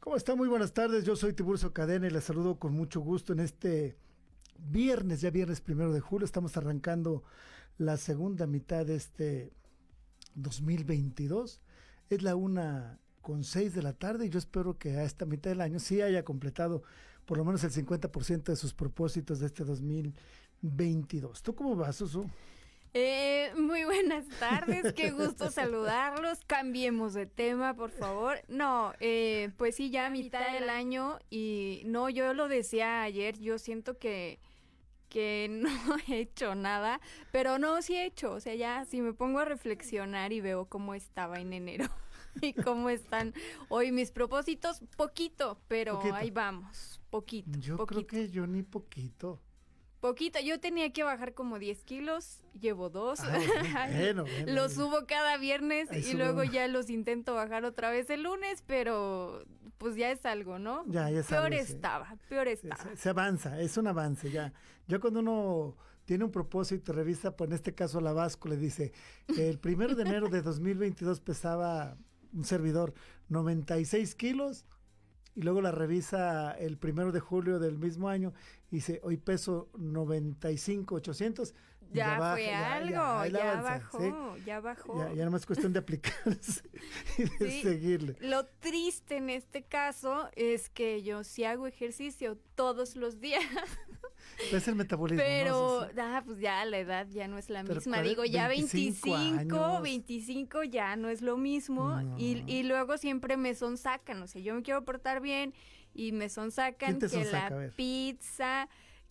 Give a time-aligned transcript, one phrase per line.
[0.00, 0.36] ¿Cómo está?
[0.36, 1.04] Muy buenas tardes.
[1.04, 3.96] Yo soy Tiburcio Cadena y les saludo con mucho gusto en este
[4.56, 6.24] viernes, ya viernes primero de julio.
[6.24, 7.24] Estamos arrancando
[7.78, 9.52] la segunda mitad de este
[10.36, 11.60] 2022.
[12.10, 15.50] Es la una con seis de la tarde y yo espero que a esta mitad
[15.50, 16.84] del año sí haya completado
[17.26, 21.42] por lo menos el 50% de sus propósitos de este 2022.
[21.42, 22.24] ¿Tú cómo vas, Susu?
[23.00, 26.40] Eh, muy buenas tardes, qué gusto saludarlos.
[26.48, 28.38] Cambiemos de tema, por favor.
[28.48, 33.38] No, eh, pues sí, ya a mitad del año y no, yo lo decía ayer,
[33.38, 34.40] yo siento que
[35.08, 39.12] que no he hecho nada, pero no, sí he hecho, o sea, ya si me
[39.12, 41.86] pongo a reflexionar y veo cómo estaba en enero
[42.42, 43.32] y cómo están
[43.68, 47.58] hoy mis propósitos, poquito, pero ahí vamos, poquito.
[47.60, 49.40] Yo creo que yo ni poquito.
[50.00, 53.18] Poquito, yo tenía que bajar como 10 kilos, llevo dos.
[53.20, 53.88] Ah,
[54.46, 59.44] los subo cada viernes y luego ya los intento bajar otra vez el lunes, pero
[59.78, 60.84] pues ya es algo, ¿no?
[60.86, 62.96] Ya, ya Peor estaba, peor estaba.
[62.96, 64.52] Se, avanza, es un avance ya.
[64.86, 68.92] Ya cuando uno tiene un propósito, revisa, pues en este caso la Vasco le dice,
[69.36, 71.96] el primero de enero de 2022 pesaba
[72.32, 72.94] un servidor
[73.28, 74.64] 96 kilos,
[75.38, 78.32] y luego la revisa el primero de julio del mismo año
[78.72, 81.54] y dice, hoy peso 95, 800.
[81.92, 85.14] Ya, ya fue algo, ya, bajó, ya bajó.
[85.14, 86.62] Ya, no más cuestión de aplicarse
[87.18, 88.16] y de seguirle.
[88.20, 93.44] Lo triste en este caso es que yo sí hago ejercicio todos los días.
[94.52, 95.22] Es el metabolismo.
[95.26, 98.02] Pero, ah, pues ya la edad ya no es la misma.
[98.02, 102.00] Digo, ya 25, 25, ya no es lo mismo.
[102.16, 104.22] Y, y, luego siempre me sonsacan.
[104.22, 105.54] O sea, yo me quiero portar bien
[105.94, 108.68] y me sonsacan que la pizza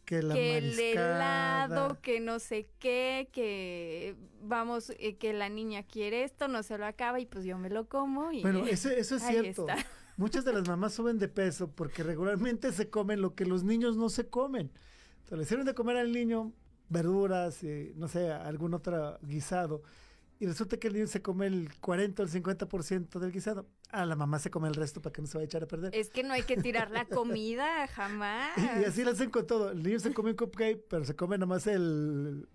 [0.08, 6.48] que, el helado, que no sé qué, que vamos, eh, que la niña quiere esto,
[6.48, 8.32] no se lo acaba y pues yo me lo como.
[8.32, 9.68] Y bueno, eso, eso es cierto.
[10.16, 13.98] Muchas de las mamás suben de peso porque regularmente se comen lo que los niños
[13.98, 14.72] no se comen.
[15.28, 16.54] Entonces le sirven de comer al niño
[16.88, 19.84] verduras, y, no sé, algún otro guisado
[20.40, 23.66] y resulta que el niño se come el 40 o el 50% del guisado.
[23.90, 25.68] A la mamá se come el resto para que no se vaya a echar a
[25.68, 25.96] perder.
[25.96, 28.58] Es que no hay que tirar la comida, jamás.
[28.58, 29.72] Y, así lo hacen con todo.
[29.72, 32.48] El niño se come un cupcake, pero se come nomás el,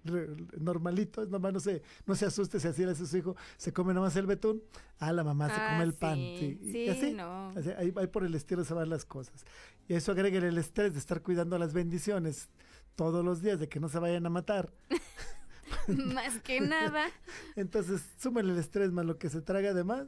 [0.58, 1.24] normalito.
[1.26, 3.36] Nomás no se, no se asuste si así le hace su hijo.
[3.56, 4.62] Se come nomás el betún.
[4.98, 6.16] A la mamá se come ah, el pan.
[6.16, 7.54] Sí, y así, no.
[7.78, 9.44] ahí, por el estilo se van las cosas.
[9.88, 12.50] Y eso agrega el estrés de estar cuidando las bendiciones
[12.94, 14.70] todos los días, de que no se vayan a matar.
[15.88, 17.06] más que nada.
[17.56, 20.06] Entonces, súmale el estrés más lo que se traga además.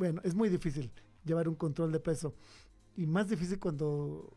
[0.00, 0.90] Bueno, es muy difícil
[1.26, 2.34] llevar un control de peso.
[2.96, 4.34] Y más difícil cuando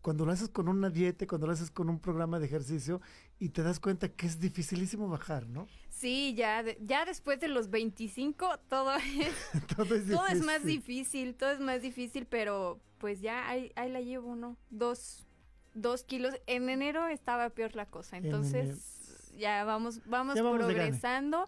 [0.00, 3.02] cuando lo haces con una dieta, cuando lo haces con un programa de ejercicio
[3.38, 5.66] y te das cuenta que es dificilísimo bajar, ¿no?
[5.90, 9.34] Sí, ya, ya después de los 25 todo es,
[9.76, 13.90] todo, es todo es más difícil, todo es más difícil, pero pues ya ahí, ahí
[13.90, 14.56] la llevo, ¿no?
[14.70, 15.26] Dos,
[15.74, 16.32] dos kilos.
[16.46, 21.46] En enero estaba peor la cosa, entonces ya vamos, vamos, progresando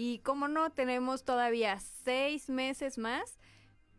[0.00, 3.36] y como no, tenemos todavía seis meses más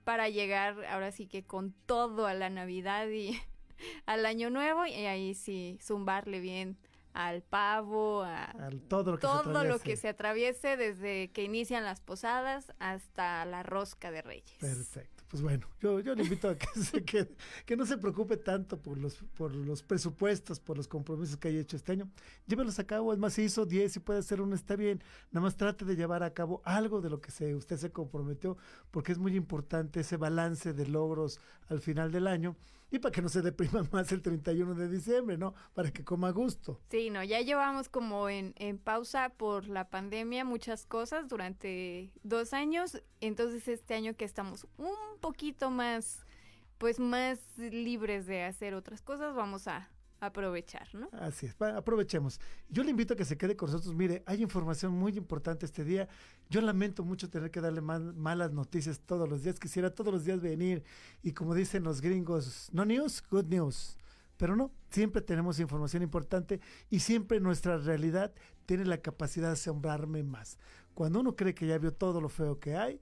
[0.05, 3.37] para llegar ahora sí que con todo a la Navidad y
[4.05, 6.77] al Año Nuevo y ahí sí zumbarle bien
[7.11, 8.53] al pavo, a
[8.87, 13.63] todo, lo que, todo lo que se atraviese desde que inician las posadas hasta la
[13.63, 14.57] rosca de Reyes.
[14.57, 18.81] Perfecto pues bueno, yo, yo le invito a que, se que no se preocupe tanto
[18.81, 22.09] por los, por los presupuestos, por los compromisos que haya hecho este año.
[22.47, 25.03] Llévelos a cabo, es más, si hizo 10 y puede hacer uno, está bien.
[25.31, 28.57] Nada más trate de llevar a cabo algo de lo que se, usted se comprometió,
[28.89, 31.39] porque es muy importante ese balance de logros
[31.69, 32.55] al final del año
[32.91, 35.53] y para que no se deprima más el 31 de diciembre, ¿no?
[35.73, 36.79] Para que coma a gusto.
[36.89, 42.53] Sí, no, ya llevamos como en, en pausa por la pandemia muchas cosas durante dos
[42.53, 46.25] años, entonces este año que estamos un poquito más,
[46.77, 49.89] pues más libres de hacer otras cosas, vamos a,
[50.19, 51.09] aprovechar, ¿no?
[51.13, 52.39] Así es, aprovechemos.
[52.69, 53.95] Yo le invito a que se quede con nosotros.
[53.95, 56.07] Mire, hay información muy importante este día.
[56.49, 59.59] Yo lamento mucho tener que darle malas noticias todos los días.
[59.59, 60.83] Quisiera todos los días venir
[61.23, 63.97] y como dicen los gringos, no news, good news.
[64.37, 68.33] Pero no, siempre tenemos información importante y siempre nuestra realidad
[68.65, 70.57] tiene la capacidad de asombrarme más.
[70.93, 73.01] Cuando uno cree que ya vio todo lo feo que hay,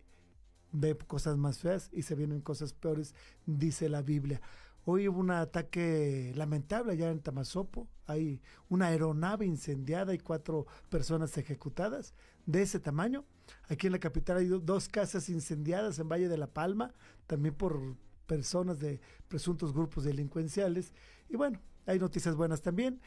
[0.72, 3.14] ve cosas más feas y se vienen cosas peores,
[3.46, 4.42] dice la Biblia.
[4.90, 7.90] Hoy hubo un ataque lamentable allá en Tamazopo.
[8.06, 12.14] Hay una aeronave incendiada y cuatro personas ejecutadas
[12.46, 13.26] de ese tamaño.
[13.68, 16.94] Aquí en la capital hay dos casas incendiadas en Valle de la Palma,
[17.26, 17.98] también por
[18.28, 20.94] personas de presuntos grupos delincuenciales.
[21.28, 23.02] Y bueno, hay noticias buenas también.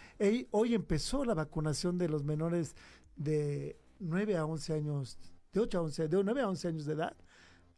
[0.50, 2.76] hoy empezó la vacunación de los menores
[3.16, 5.18] de 9 a 11 años,
[5.54, 7.16] de 8 a 11, de 9 a 11 años de edad.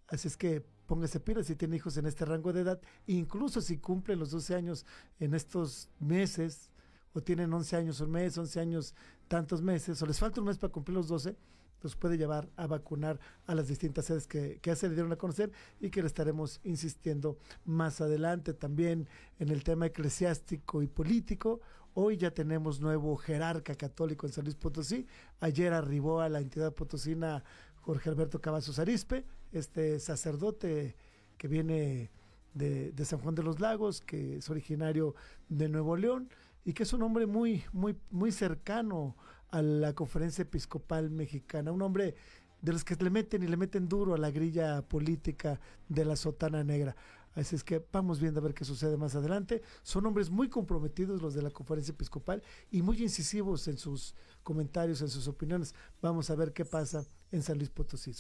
[0.09, 3.79] Así es que póngase pila si tiene hijos en este rango de edad, incluso si
[3.79, 4.85] cumplen los 12 años
[5.21, 6.69] en estos meses,
[7.15, 8.95] o tienen 11 años un mes, 11 años
[9.27, 11.35] tantos meses, o les falta un mes para cumplir los 12,
[11.81, 15.11] los puede llevar a vacunar a las distintas sedes que, que ya se le dieron
[15.13, 15.51] a conocer
[15.81, 19.09] y que le estaremos insistiendo más adelante también
[19.39, 21.63] en el tema eclesiástico y político.
[21.95, 25.07] Hoy ya tenemos nuevo jerarca católico en San Luis Potosí.
[25.41, 27.43] Ayer arribó a la entidad potosina
[27.81, 30.97] Jorge Alberto Cavazos Arispe, este sacerdote
[31.37, 32.11] que viene
[32.55, 35.15] de, San Juan de los Lagos, que es originario
[35.49, 36.29] de Nuevo León
[36.65, 39.17] y que es un hombre muy, muy, muy cercano
[39.51, 42.15] a la conferencia episcopal mexicana, un hombre
[42.61, 46.17] de los que le meten y le meten duro a la grilla política de la
[46.17, 46.97] sotana negra.
[47.35, 49.63] Así es que vamos viendo a ver qué sucede más adelante.
[49.83, 55.01] Son hombres muy comprometidos los de la conferencia episcopal y muy incisivos en sus comentarios,
[55.01, 55.75] en sus opiniones.
[56.03, 58.13] Vamos a ver qué pasa en San Luis Potosí,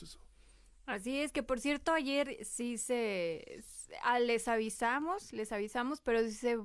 [0.87, 3.63] Así es que, por cierto, ayer sí se,
[4.03, 6.59] ah, les avisamos, les avisamos, pero sí se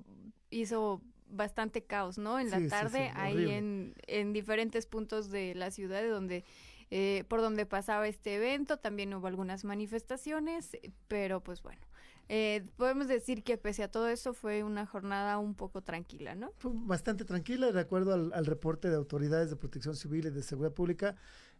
[0.49, 2.39] hizo bastante caos, ¿no?
[2.39, 6.45] En la tarde, ahí en, en diferentes puntos de la ciudad donde
[6.89, 8.77] eh, por donde pasaba este evento.
[8.77, 10.77] También hubo algunas manifestaciones,
[11.07, 11.81] pero pues bueno.
[12.29, 16.51] Eh, podemos decir que pese a todo eso fue una jornada un poco tranquila, ¿no?
[16.57, 20.43] Fue bastante tranquila, de acuerdo al, al reporte de autoridades de protección civil y de
[20.43, 21.15] seguridad pública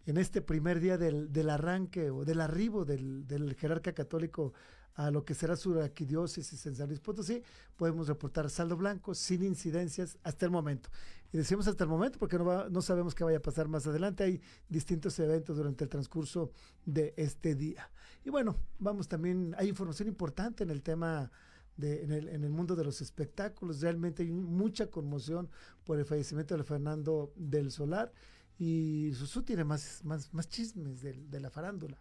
[0.06, 4.54] en este primer día del, del arranque o del arribo del, del, jerarca católico
[4.96, 7.44] a lo que será su arquidiócesis en San Luis Potosí,
[7.76, 10.90] podemos reportar saldo blanco sin incidencias hasta el momento.
[11.32, 14.24] Y decimos hasta el momento porque no, no sabemos qué vaya a pasar más adelante.
[14.24, 16.52] Hay distintos eventos durante el transcurso
[16.86, 17.92] de este día.
[18.26, 21.32] Y bueno, vamos también, hay información importante en el tema
[21.76, 23.82] de, en, el, en el mundo de los espectáculos.
[23.82, 25.50] Realmente hay mucha conmoción
[25.84, 28.12] por el fallecimiento de Fernando del Solar
[28.58, 31.98] y Susu tiene más, más, más chismes de, de la farándula.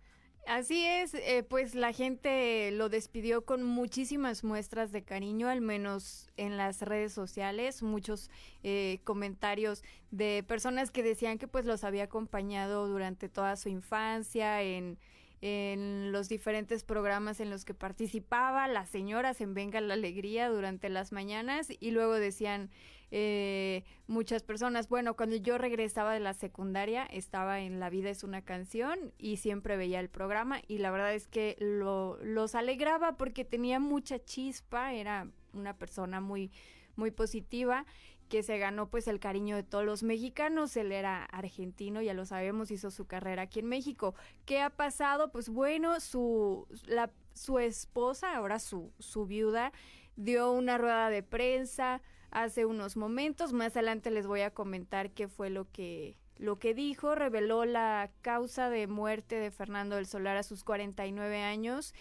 [0.47, 6.31] Así es, eh, pues la gente lo despidió con muchísimas muestras de cariño, al menos
[6.37, 8.31] en las redes sociales, muchos
[8.62, 9.82] eh, comentarios
[10.12, 14.99] de personas que decían que pues los había acompañado durante toda su infancia en
[15.43, 20.88] en los diferentes programas en los que participaba, las señoras en Venga la Alegría durante
[20.88, 22.70] las mañanas y luego decían
[23.11, 28.25] eh, muchas personas, bueno, cuando yo regresaba de la secundaria estaba en La vida es
[28.25, 33.17] una canción y siempre veía el programa y la verdad es que lo, los alegraba
[33.17, 36.50] porque tenía mucha chispa, era una persona muy,
[36.97, 37.87] muy positiva
[38.28, 40.76] que se ganó pues el cariño de todos los mexicanos.
[40.76, 44.14] Él era argentino, ya lo sabemos, hizo su carrera aquí en México.
[44.45, 45.31] ¿Qué ha pasado?
[45.31, 49.73] Pues bueno, su, la, su esposa, ahora su, su viuda,
[50.16, 52.02] dio una rueda de prensa
[52.37, 53.52] hace unos momentos.
[53.52, 58.11] Más adelante les voy a comentar qué fue lo que lo que dijo, reveló la
[58.21, 61.95] causa de muerte de Fernando del Solar a sus 49 años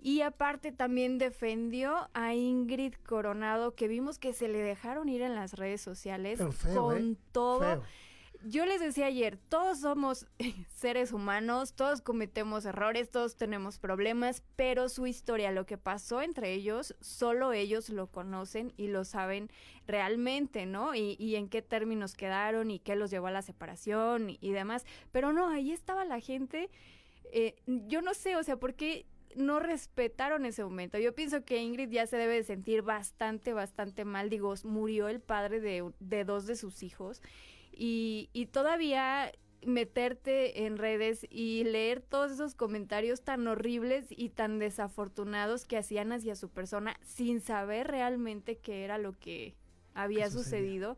[0.00, 5.34] y aparte también defendió a Ingrid Coronado, que vimos que se le dejaron ir en
[5.34, 6.40] las redes sociales
[6.74, 7.16] con ¿eh?
[7.32, 7.82] todo.
[8.44, 10.26] Yo les decía ayer, todos somos
[10.74, 16.52] seres humanos, todos cometemos errores, todos tenemos problemas, pero su historia, lo que pasó entre
[16.52, 19.48] ellos, solo ellos lo conocen y lo saben
[19.86, 20.94] realmente, ¿no?
[20.94, 24.84] Y, y en qué términos quedaron y qué los llevó a la separación y, demás.
[25.12, 26.68] Pero no, ahí estaba la gente.
[27.32, 30.98] Eh, yo no sé, o sea, ¿por qué no respetaron ese momento.
[30.98, 34.28] Yo pienso que Ingrid ya se debe de sentir bastante, bastante mal.
[34.28, 37.22] Digo, murió el padre de dos de sus hijos
[37.72, 39.32] y, y todavía
[39.64, 46.12] meterte en redes y leer todos esos comentarios tan horribles y tan desafortunados que hacían
[46.12, 49.54] hacia su persona sin saber realmente qué era lo que
[49.94, 50.96] había sucedido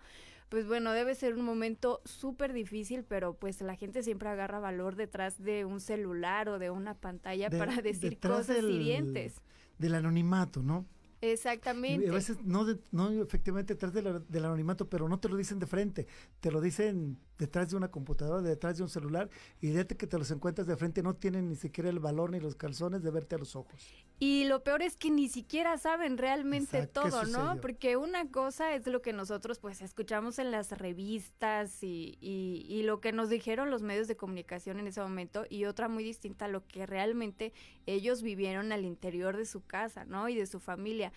[0.54, 4.94] pues bueno, debe ser un momento súper difícil, pero pues la gente siempre agarra valor
[4.94, 9.42] detrás de un celular o de una pantalla para decir cosas hirientes.
[9.78, 10.86] Del anonimato, ¿no?
[11.32, 12.08] Exactamente.
[12.08, 16.06] a veces no, no efectivamente detrás del anonimato, pero no te lo dicen de frente,
[16.40, 19.28] te lo dicen detrás de una computadora, detrás de un celular,
[19.60, 22.38] y fíjate que te los encuentras de frente, no tienen ni siquiera el valor ni
[22.38, 23.80] los calzones de verte a los ojos.
[24.20, 27.60] Y lo peor es que ni siquiera saben realmente todo, ¿no?
[27.60, 32.82] Porque una cosa es lo que nosotros pues escuchamos en las revistas y, y, y
[32.84, 36.44] lo que nos dijeron los medios de comunicación en ese momento, y otra muy distinta
[36.44, 37.52] a lo que realmente
[37.86, 40.28] ellos vivieron al interior de su casa, ¿no?
[40.28, 41.12] Y de su familia.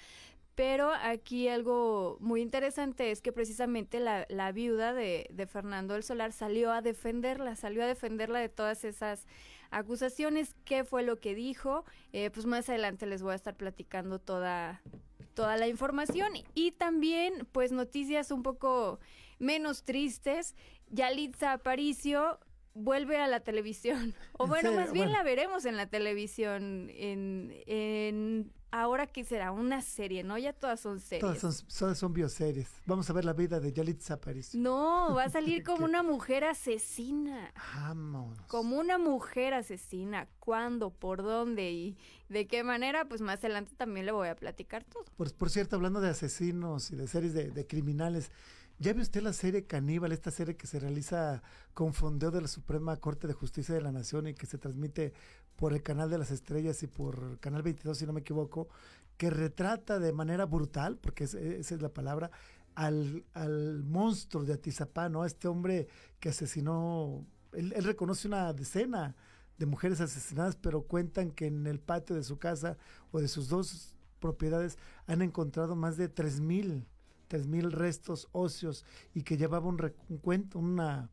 [0.55, 6.31] Pero aquí algo muy interesante es que precisamente la, viuda de, de, Fernando del Solar
[6.31, 9.27] salió a defenderla, salió a defenderla de todas esas
[9.69, 10.55] acusaciones.
[10.65, 11.85] ¿Qué fue lo que dijo?
[12.11, 14.81] Eh, pues más adelante les voy a estar platicando toda,
[15.35, 16.33] toda la información.
[16.55, 18.99] Y también, pues noticias un poco
[19.39, 20.55] menos tristes.
[20.89, 22.39] Yalitza Aparicio
[22.77, 24.13] vuelve a la televisión.
[24.39, 29.81] O bueno, más bien la veremos en la televisión en, en ahora que será una
[29.81, 30.37] serie, ¿no?
[30.37, 31.21] Ya todas son series.
[31.21, 32.69] Todas son, son, bioseries.
[32.85, 34.59] Vamos a ver la vida de Yalitza Aparicio.
[34.59, 37.51] No, va a salir como una mujer asesina.
[37.75, 38.37] Vamos.
[38.47, 40.27] Como una mujer asesina.
[40.39, 40.91] ¿Cuándo?
[40.91, 41.71] ¿Por dónde?
[41.71, 41.97] ¿Y
[42.29, 43.05] de qué manera?
[43.05, 45.05] Pues más adelante también le voy a platicar todo.
[45.15, 48.31] Por, por cierto, hablando de asesinos y de series de, de criminales,
[48.79, 51.41] ¿Ya vio usted la serie Caníbal, esta serie que se realiza
[51.73, 55.13] con fondeo de la Suprema Corte de Justicia de la Nación y que se transmite
[55.55, 58.69] por el canal de las estrellas y por Canal 22, si no me equivoco,
[59.17, 62.29] que retrata de manera brutal, porque esa es la palabra,
[62.75, 65.25] al, al monstruo de Atizapán, ¿no?
[65.25, 65.87] Este hombre
[66.19, 69.15] que asesinó, él, reconoce una decena
[69.57, 72.77] de mujeres asesinadas, pero cuentan que en el patio de su casa
[73.09, 76.39] o de sus dos propiedades han encontrado más de tres
[77.47, 81.09] mil, restos óseos y que llevaba un, recuento, una,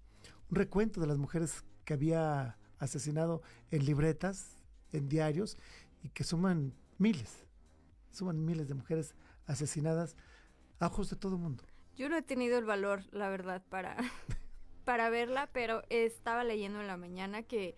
[0.50, 4.56] un recuento de las mujeres que había asesinado en libretas,
[4.92, 5.56] en diarios,
[6.02, 7.47] y que suman miles,
[8.11, 9.14] suman miles de mujeres
[9.47, 10.16] asesinadas
[10.78, 11.64] a ojos de todo el mundo.
[11.97, 13.97] Yo no he tenido el valor, la verdad, para,
[14.85, 17.76] para verla, pero estaba leyendo en la mañana que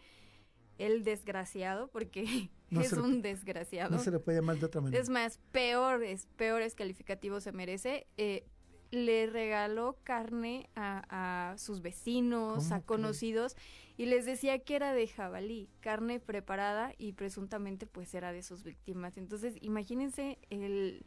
[0.78, 3.90] el desgraciado, porque es un desgraciado.
[3.90, 5.00] No se le puede llamar de otra manera.
[5.00, 8.06] Es más, peores, peores calificativos se merece.
[8.16, 8.44] Eh,
[8.92, 13.56] le regaló carne a, a sus vecinos, a conocidos,
[13.96, 18.62] y les decía que era de jabalí, carne preparada y presuntamente pues era de sus
[18.62, 19.16] víctimas.
[19.16, 21.04] Entonces, imagínense el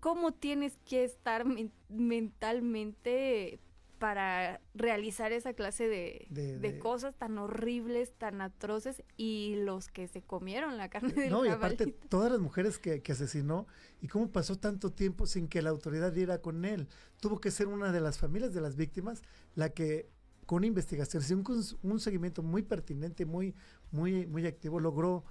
[0.00, 1.44] cómo, tienes que estar
[1.88, 3.60] mentalmente
[4.04, 10.20] para realizar esa clase de, de, cosas tan horribles, tan atroces y los que se
[10.20, 13.66] comieron la carne del No, y aparte todas las mujeres que, que, asesinó
[14.02, 16.86] y cómo pasó tanto tiempo sin que la autoridad diera con él.
[17.18, 19.22] Tuvo que ser una de las familias de las víctimas
[19.54, 20.10] la que
[20.44, 23.54] con investigación, un, un seguimiento muy pertinente, muy,
[23.90, 25.24] muy, muy activo, logró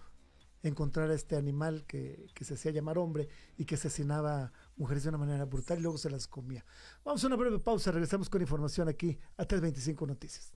[0.63, 5.09] encontrar a este animal que, que, se hacía llamar hombre y que asesinaba mujeres de
[5.09, 6.65] una manera brutal y luego se las comía.
[7.03, 10.53] Vamos a una breve pausa, regresamos con información aquí a 325 Noticias.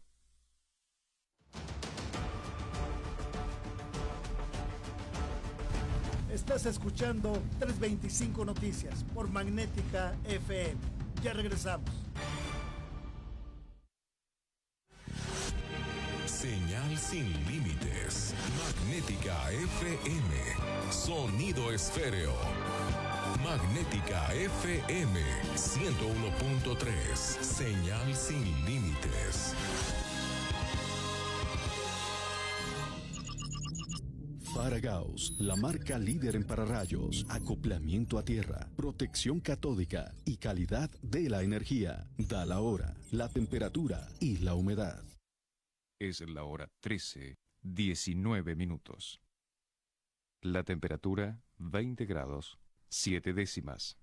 [6.31, 10.75] Estás escuchando 325 Noticias por Magnética FM.
[11.23, 11.89] Ya regresamos.
[16.25, 18.35] Señal sin límites.
[18.63, 20.91] Magnética FM.
[20.91, 22.31] Sonido esféreo.
[23.47, 25.21] Magnética FM
[25.55, 27.15] 101.3.
[27.15, 29.55] Señal sin límites.
[34.53, 41.41] Faragaos, la marca líder en pararrayos, acoplamiento a tierra, protección catódica y calidad de la
[41.41, 42.05] energía.
[42.17, 45.05] Da la hora, la temperatura y la humedad.
[45.99, 49.21] Es la hora 13, 19 minutos.
[50.41, 53.97] La temperatura 20 grados, 7 décimas.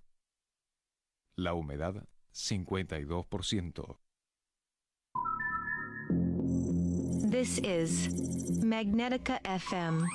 [1.37, 3.99] La humedad 52%.
[7.31, 8.09] This is
[8.63, 10.07] Magnetica FM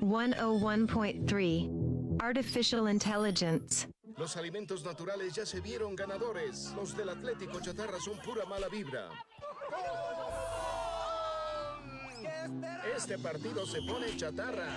[0.00, 3.86] 101.3 Artificial Intelligence.
[4.16, 6.72] Los alimentos naturales ya se vieron ganadores.
[6.76, 9.08] Los del Atlético Chatarra son pura mala vibra.
[12.96, 14.68] Este partido se pone chatarra.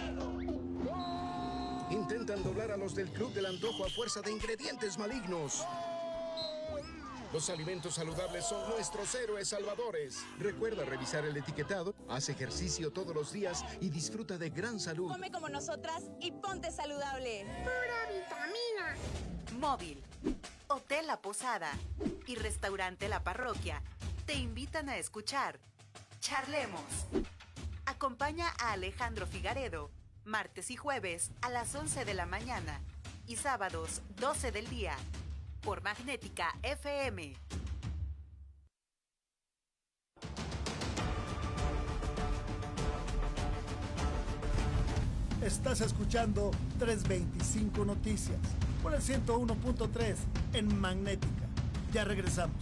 [1.90, 5.66] Intentan doblar a los del Club del Antojo a fuerza de ingredientes malignos.
[7.32, 10.24] Los alimentos saludables son nuestros héroes salvadores.
[10.40, 15.12] Recuerda revisar el etiquetado, haz ejercicio todos los días y disfruta de gran salud.
[15.12, 17.46] Come como nosotras y ponte saludable.
[17.64, 18.96] Pura vitamina.
[19.60, 20.02] Móvil,
[20.68, 21.72] Hotel La Posada
[22.26, 23.82] y Restaurante La Parroquia
[24.26, 25.60] te invitan a escuchar
[26.20, 26.82] Charlemos.
[27.86, 29.90] Acompaña a Alejandro Figaredo
[30.28, 32.82] martes y jueves a las 11 de la mañana
[33.26, 34.96] y sábados 12 del día
[35.62, 37.34] por Magnética FM.
[45.42, 48.40] Estás escuchando 325 Noticias
[48.84, 50.16] por el 101.3
[50.54, 51.48] en Magnética.
[51.94, 52.58] Ya regresamos.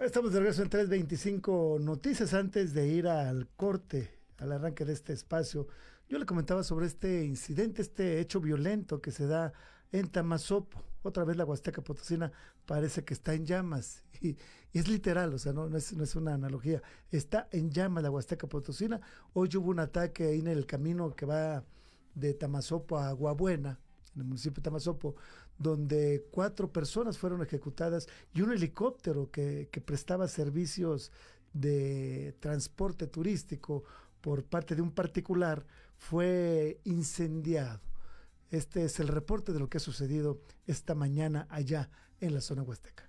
[0.00, 5.12] Estamos de regreso en 325 Noticias antes de ir al corte, al arranque de este
[5.12, 5.66] espacio.
[6.08, 9.52] Yo le comentaba sobre este incidente, este hecho violento que se da
[9.90, 10.80] en Tamazopo.
[11.02, 12.30] Otra vez la Huasteca Potosina
[12.64, 14.04] parece que está en llamas.
[14.20, 14.36] Y,
[14.72, 16.80] es literal, o sea, no, es, no es una analogía.
[17.10, 19.00] Está en llamas la Huasteca Potosina.
[19.32, 21.64] Hoy hubo un ataque ahí en el camino que va
[22.14, 23.80] de Tamazopo a Aguabuena,
[24.18, 25.14] en el municipio de Tamazopo,
[25.56, 31.12] donde cuatro personas fueron ejecutadas y un helicóptero que, prestaba servicios
[31.52, 33.84] de transporte turístico
[34.20, 35.64] por parte de un particular
[35.96, 37.80] fue incendiado.
[38.50, 42.62] Este es el reporte de lo que ha sucedido esta mañana allá en la zona
[42.62, 43.08] huasteca.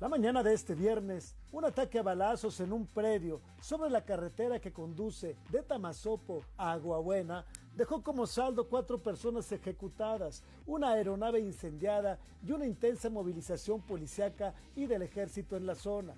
[0.00, 4.60] La mañana de este viernes, un ataque a balazos en un predio sobre la carretera
[4.60, 7.44] que conduce de Tamazopo a Aguabuena
[7.78, 14.86] dejó como saldo cuatro personas ejecutadas, una aeronave incendiada y una intensa movilización policiaca y
[14.86, 16.16] del ejército en la zona.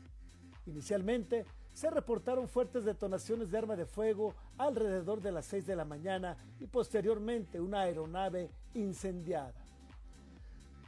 [0.64, 5.84] Inicialmente, se reportaron fuertes detonaciones de arma de fuego alrededor de las 6 de la
[5.84, 9.52] mañana y posteriormente una aeronave incendiada.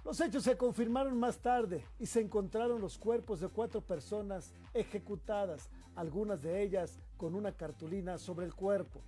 [0.06, 5.68] Los hechos se confirmaron más tarde y se encontraron los cuerpos de cuatro personas ejecutadas,
[5.94, 9.02] algunas de ellas con una cartulina sobre el cuerpo.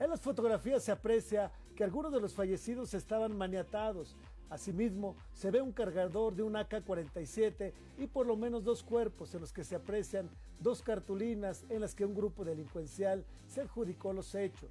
[0.00, 4.16] En las fotografías se aprecia que algunos de los fallecidos estaban maniatados,
[4.50, 9.40] Asimismo, se ve un cargador de un AK-47 y por lo menos dos cuerpos en
[9.40, 14.34] los que se aprecian dos cartulinas en las que un grupo delincuencial se adjudicó los
[14.34, 14.70] hechos.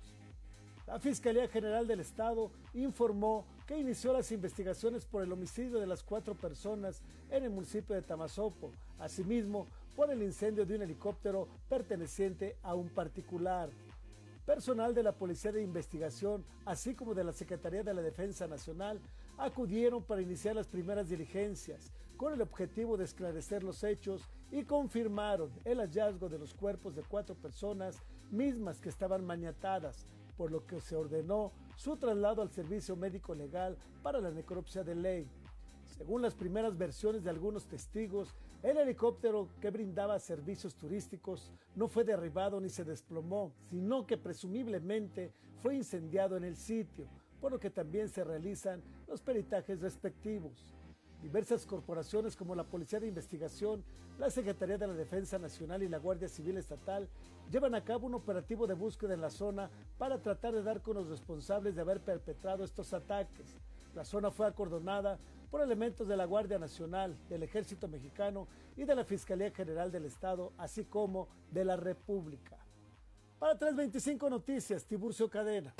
[0.87, 6.03] La Fiscalía General del Estado informó que inició las investigaciones por el homicidio de las
[6.03, 12.57] cuatro personas en el municipio de Tamazopo, asimismo por el incendio de un helicóptero perteneciente
[12.63, 13.69] a un particular.
[14.45, 18.99] Personal de la Policía de Investigación, así como de la Secretaría de la Defensa Nacional,
[19.37, 25.49] acudieron para iniciar las primeras diligencias con el objetivo de esclarecer los hechos y confirmaron
[25.63, 30.81] el hallazgo de los cuerpos de cuatro personas mismas que estaban maniatadas, por lo que
[30.81, 35.27] se ordenó su traslado al servicio médico legal para la necropsia de ley.
[35.85, 42.05] Según las primeras versiones de algunos testigos, el helicóptero que brindaba servicios turísticos no fue
[42.05, 47.05] derribado ni se desplomó, sino que presumiblemente fue incendiado en el sitio,
[47.41, 50.73] por lo que también se realizan los peritajes respectivos.
[51.21, 53.83] Diversas corporaciones como la Policía de Investigación,
[54.17, 57.09] la Secretaría de la Defensa Nacional y la Guardia Civil Estatal
[57.51, 60.95] llevan a cabo un operativo de búsqueda en la zona para tratar de dar con
[60.95, 63.57] los responsables de haber perpetrado estos ataques.
[63.93, 65.19] La zona fue acordonada
[65.53, 70.05] por elementos de la Guardia Nacional, del Ejército Mexicano y de la Fiscalía General del
[70.05, 72.57] Estado, así como de la República.
[73.37, 75.75] Para 325 Noticias, Tiburcio Cadena.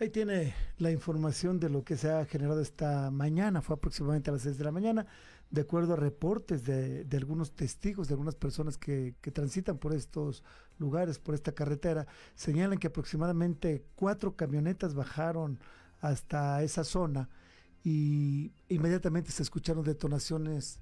[0.00, 4.32] Ahí tiene la información de lo que se ha generado esta mañana, fue aproximadamente a
[4.32, 5.06] las 6 de la mañana,
[5.48, 10.42] de acuerdo a reportes de, algunos testigos, de algunas personas que, que, transitan por estos
[10.76, 15.60] lugares, por esta carretera, señalan que aproximadamente cuatro camionetas bajaron
[16.02, 17.30] hasta esa zona
[17.82, 20.78] y inmediatamente se escucharon detonaciones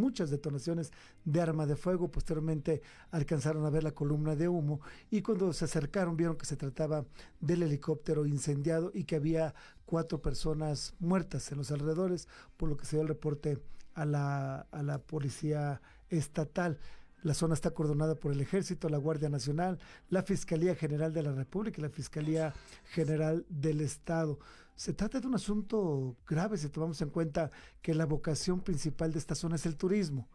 [0.00, 0.92] muchas detonaciones
[1.24, 2.10] de arma de fuego.
[2.10, 4.80] Posteriormente alcanzaron a ver la columna de humo
[5.10, 7.04] y cuando se acercaron vieron que se trataba
[7.40, 9.54] del helicóptero incendiado y que había
[9.84, 13.58] cuatro personas muertas en los alrededores, por lo que se dio el reporte
[13.94, 16.78] a la, a la policía estatal.
[17.22, 19.78] La zona está coordonada por el Ejército, la Guardia Nacional,
[20.08, 22.54] la Fiscalía General de la República y la Fiscalía
[22.84, 24.38] General del Estado.
[24.80, 27.50] Se trata de un asunto grave si tomamos en cuenta
[27.82, 30.26] que la vocación principal de esta zona es el turismo.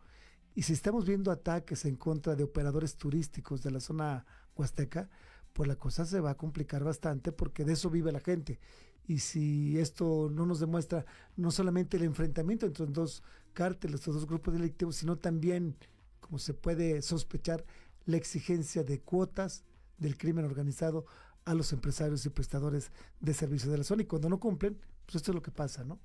[0.53, 4.23] Y si estamos viendo ataques en contra de operadores turísticos de la zona
[4.55, 5.09] huasteca,
[5.51, 8.59] pues la cosa se va a complicar bastante porque de eso vive la gente.
[9.07, 14.27] Y si esto no nos demuestra no solamente el enfrentamiento entre dos cárteles, estos dos
[14.27, 15.75] grupos delictivos, sino también,
[16.19, 17.65] como se puede sospechar,
[18.05, 19.63] la exigencia de cuotas,
[19.97, 21.07] del crimen organizado
[21.45, 25.15] a los empresarios y prestadores de servicios de la zona y cuando no cumplen, pues
[25.15, 25.99] esto es lo que pasa, ¿no?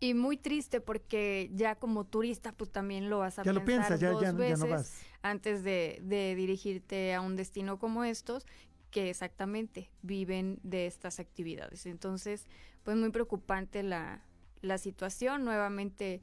[0.00, 3.64] Y muy triste porque ya como turista pues también lo vas a ya pensar lo
[3.64, 4.94] piensas, ya, dos ya, veces ya no vas.
[5.22, 8.46] antes de, de dirigirte a un destino como estos
[8.90, 11.86] que exactamente viven de estas actividades.
[11.86, 12.46] Entonces,
[12.84, 14.22] pues muy preocupante la,
[14.62, 15.44] la situación.
[15.44, 16.20] Nuevamente,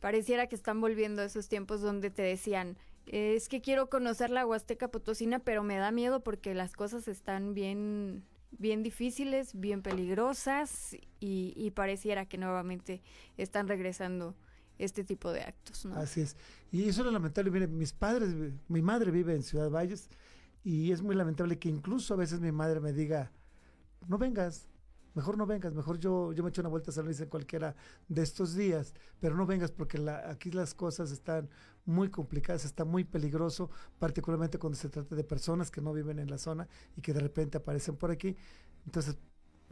[0.00, 4.46] pareciera que están volviendo a esos tiempos donde te decían, es que quiero conocer la
[4.46, 8.24] Huasteca Potosina, pero me da miedo porque las cosas están bien
[8.58, 13.02] bien difíciles, bien peligrosas y, pareciera que nuevamente
[13.36, 14.34] están regresando
[14.78, 15.86] este tipo de actos.
[15.86, 16.36] Así es.
[16.70, 17.50] Y eso es lamentable.
[17.50, 18.34] Miren, mis padres,
[18.68, 20.08] mi madre vive en Ciudad Valles
[20.64, 23.32] y es muy lamentable que incluso a veces mi madre me diga,
[24.08, 24.68] no vengas,
[25.14, 27.74] mejor no vengas, mejor yo, yo me echo una vuelta a San Luis en cualquiera
[28.08, 31.48] de estos días, pero no vengas porque la, aquí las cosas están
[31.84, 36.30] muy complicadas, está muy peligroso, particularmente cuando se trata de personas que no viven en
[36.30, 38.36] la zona y que de repente aparecen por aquí.
[38.86, 39.16] Entonces,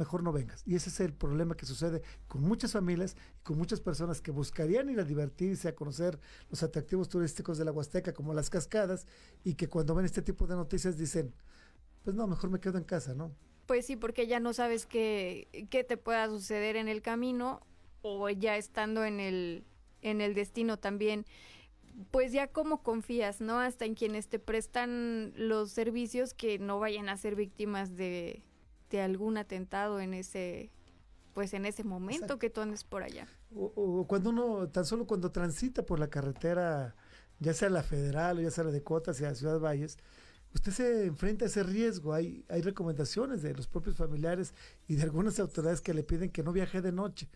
[0.01, 0.62] mejor no vengas.
[0.66, 4.31] Y ese es el problema que sucede con muchas familias y con muchas personas que
[4.31, 6.18] buscarían ir a divertirse, a conocer
[6.49, 9.07] los atractivos turísticos de la Huasteca, como las cascadas,
[9.44, 11.35] y que cuando ven este tipo de noticias dicen,
[12.03, 13.31] pues no, mejor me quedo en casa, ¿no?
[13.66, 17.61] Pues sí, porque ya no sabes qué, qué te pueda suceder en el camino
[18.03, 19.64] o ya estando en el,
[20.01, 21.27] en el destino también
[22.11, 23.61] pues ya como confías, ¿no?
[23.61, 28.43] Hasta en quienes te prestan los servicios que no vayan a ser víctimas de,
[28.91, 30.71] de algún atentado en ese
[31.33, 33.29] pues en ese momento que tú andes por allá.
[33.55, 36.97] O, cuando uno, tan solo cuando transita por la carretera,
[37.39, 39.97] ya sea la federal o ya sea la de Cotas hacia Ciudad Valles,
[40.55, 42.13] usted se enfrenta a ese riesgo.
[42.13, 44.55] Hay, hay recomendaciones de los propios familiares
[44.89, 47.29] y de algunas autoridades que le piden que no viaje de noche.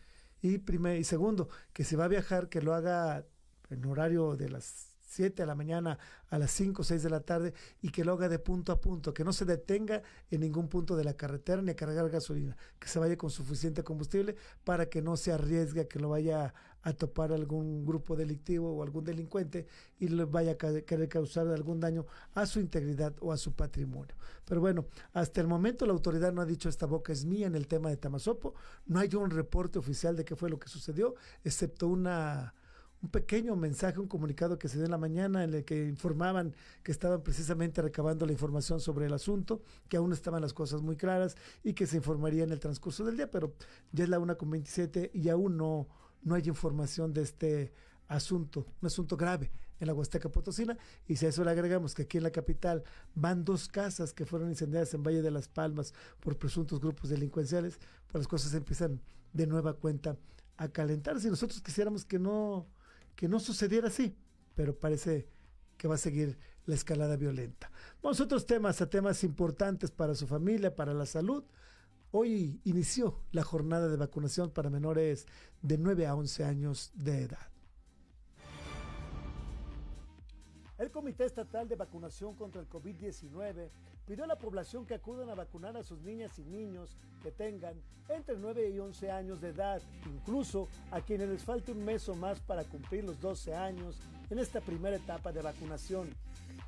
[0.42, 3.24] Y, primer, y segundo, que si va a viajar, que lo haga
[3.70, 5.98] en horario de las 7 de la mañana
[6.28, 8.80] a las 5 o 6 de la tarde y que lo haga de punto a
[8.80, 12.56] punto, que no se detenga en ningún punto de la carretera ni a cargar gasolina,
[12.80, 16.92] que se vaya con suficiente combustible para que no se arriesgue que lo vaya a
[16.92, 19.66] topar algún grupo delictivo o algún delincuente
[19.98, 24.14] y le vaya a querer causar algún daño a su integridad o a su patrimonio.
[24.44, 27.54] Pero bueno, hasta el momento la autoridad no ha dicho esta boca es mía en
[27.54, 28.54] el tema de Tamazopo,
[28.86, 32.54] no hay un reporte oficial de qué fue lo que sucedió, excepto una
[33.04, 36.54] un pequeño mensaje, un comunicado que se dio en la mañana en el que informaban
[36.82, 40.96] que estaban precisamente recabando la información sobre el asunto, que aún estaban las cosas muy
[40.96, 43.52] claras y que se informaría en el transcurso del día, pero
[43.92, 45.86] ya es la una con 27 y aún no,
[46.22, 47.72] no hay información de este
[48.08, 50.78] asunto, un asunto grave en la Huasteca Potosina.
[51.06, 54.24] Y si a eso le agregamos que aquí en la capital van dos casas que
[54.24, 59.02] fueron incendiadas en Valle de las Palmas por presuntos grupos delincuenciales, pues las cosas empiezan
[59.34, 60.16] de nueva cuenta
[60.56, 61.26] a calentarse.
[61.26, 62.66] Y nosotros quisiéramos que no,
[63.16, 64.16] que no sucediera así,
[64.54, 65.28] pero parece
[65.76, 67.70] que va a seguir la escalada violenta.
[68.02, 71.44] Vamos a otros temas, a temas importantes para su familia, para la salud.
[72.10, 75.26] Hoy inició la jornada de vacunación para menores
[75.62, 77.53] de 9 a 11 años de edad.
[80.76, 83.68] El Comité Estatal de Vacunación contra el COVID-19
[84.04, 87.80] pidió a la población que acudan a vacunar a sus niñas y niños que tengan
[88.08, 92.16] entre 9 y 11 años de edad, incluso a quienes les falte un mes o
[92.16, 96.10] más para cumplir los 12 años en esta primera etapa de vacunación.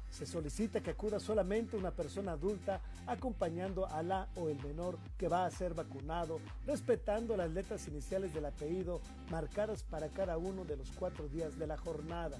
[0.09, 5.27] Se solicita que acuda solamente una persona adulta acompañando a la o el menor que
[5.27, 10.77] va a ser vacunado, respetando las letras iniciales del apellido marcadas para cada uno de
[10.77, 12.39] los cuatro días de la jornada.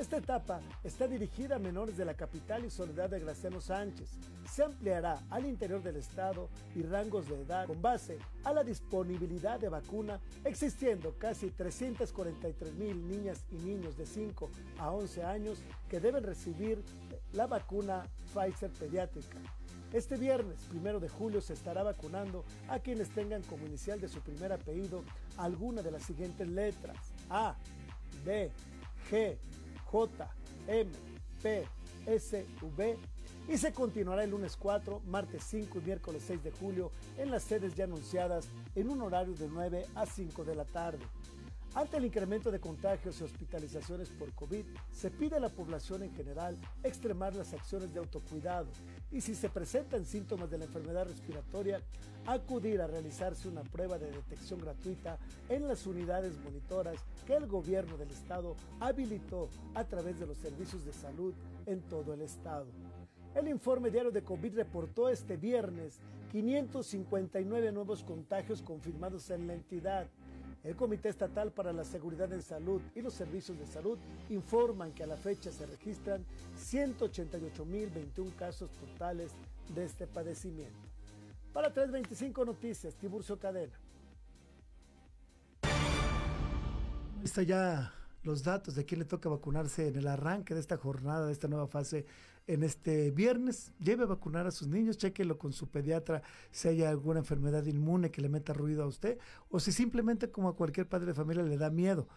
[0.00, 4.08] Esta etapa está dirigida a menores de la capital y Soledad de Graciano Sánchez.
[4.50, 9.60] Se ampliará al interior del estado y rangos de edad con base a la disponibilidad
[9.60, 15.58] de vacuna, existiendo casi 343 mil niñas y niños de 5 a 11 años
[15.90, 16.82] que deben recibir
[17.34, 19.36] la vacuna Pfizer pediátrica.
[19.92, 24.22] Este viernes, primero de julio, se estará vacunando a quienes tengan como inicial de su
[24.22, 25.04] primer apellido
[25.36, 26.96] alguna de las siguientes letras:
[27.28, 27.54] A,
[28.24, 28.50] B,
[29.10, 29.36] G,
[29.90, 30.30] J,
[30.68, 30.90] M,
[31.42, 31.66] P,
[32.06, 32.98] S, V
[33.48, 37.42] y se continuará el lunes 4, martes 5 y miércoles 6 de julio en las
[37.42, 41.04] sedes ya anunciadas en un horario de 9 a 5 de la tarde.
[41.74, 46.12] Ante el incremento de contagios y hospitalizaciones por COVID, se pide a la población en
[46.14, 48.68] general extremar las acciones de autocuidado
[49.12, 51.82] y si se presentan síntomas de la enfermedad respiratoria,
[52.26, 55.18] acudir a realizarse una prueba de detección gratuita
[55.48, 56.96] en las unidades monitoras
[57.26, 61.34] que el gobierno del estado habilitó a través de los servicios de salud
[61.66, 62.66] en todo el estado.
[63.34, 66.00] El informe diario de COVID reportó este viernes
[66.32, 70.08] 559 nuevos contagios confirmados en la entidad,
[70.62, 75.02] El Comité Estatal para la Seguridad en Salud y los Servicios de Salud informan que
[75.02, 76.24] a la fecha se registran
[76.58, 79.32] 188.021 casos totales
[79.74, 80.78] de este padecimiento.
[81.52, 83.78] Para 325 Noticias, Tiburcio Cadena.
[87.24, 87.92] Está ya
[88.22, 91.48] los datos de quién le toca vacunarse en el arranque de esta jornada, de esta
[91.48, 92.06] nueva fase
[92.46, 93.72] en este viernes.
[93.78, 98.10] Lleve a vacunar a sus niños, chequelo con su pediatra si hay alguna enfermedad inmune
[98.10, 101.42] que le meta ruido a usted o si simplemente como a cualquier padre de familia
[101.42, 102.08] le da miedo.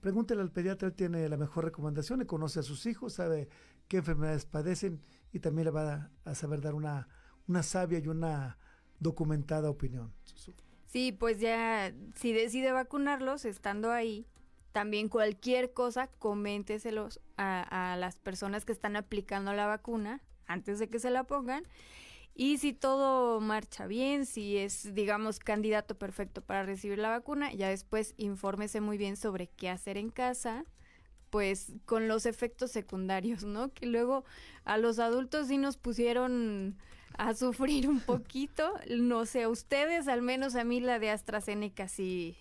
[0.00, 3.48] Pregúntele al pediatra, él tiene la mejor recomendación, le conoce a sus hijos, sabe
[3.88, 5.00] qué enfermedades padecen
[5.32, 7.08] y también le va a, saber dar una,
[7.48, 8.58] una sabia y una
[9.00, 10.12] documentada opinión.
[10.86, 14.26] Sí, pues ya si decide vacunarlos estando ahí,
[14.76, 20.90] también cualquier cosa, coménteselos a, a las personas que están aplicando la vacuna antes de
[20.90, 21.64] que se la pongan.
[22.34, 27.70] Y si todo marcha bien, si es, digamos, candidato perfecto para recibir la vacuna, ya
[27.70, 30.66] después infórmese muy bien sobre qué hacer en casa,
[31.30, 33.72] pues con los efectos secundarios, ¿no?
[33.72, 34.26] Que luego
[34.66, 36.76] a los adultos sí nos pusieron
[37.16, 42.36] a sufrir un poquito, no sé, ustedes, al menos a mí la de AstraZeneca sí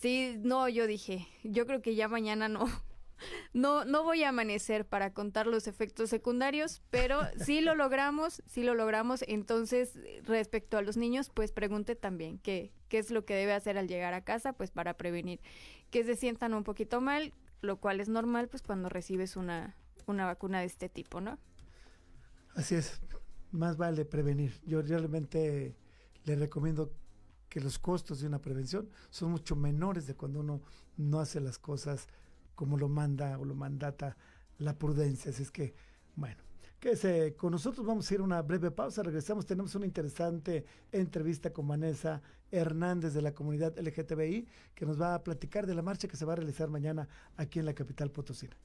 [0.00, 2.64] Sí, no, yo dije, yo creo que ya mañana no,
[3.52, 8.62] no, no voy a amanecer para contar los efectos secundarios, pero sí lo logramos, sí
[8.62, 9.22] lo logramos.
[9.28, 13.76] Entonces, respecto a los niños, pues pregunte también qué, qué es lo que debe hacer
[13.76, 15.40] al llegar a casa, pues para prevenir
[15.90, 20.24] que se sientan un poquito mal, lo cual es normal, pues cuando recibes una, una
[20.24, 21.38] vacuna de este tipo, ¿no?
[22.54, 23.02] Así es,
[23.50, 24.58] más vale prevenir.
[24.64, 25.76] Yo realmente
[26.24, 26.90] le recomiendo
[27.50, 30.62] que los costos de una prevención son mucho menores de cuando uno
[30.96, 32.08] no hace las cosas
[32.54, 34.16] como lo manda o lo mandata
[34.58, 35.32] la prudencia.
[35.32, 35.74] Así es que,
[36.14, 36.40] bueno,
[36.78, 37.84] quédese con nosotros.
[37.84, 39.02] Vamos a ir a una breve pausa.
[39.02, 39.46] Regresamos.
[39.46, 45.24] Tenemos una interesante entrevista con Vanessa Hernández de la comunidad LGTBI que nos va a
[45.24, 48.56] platicar de la marcha que se va a realizar mañana aquí en la capital Potosina.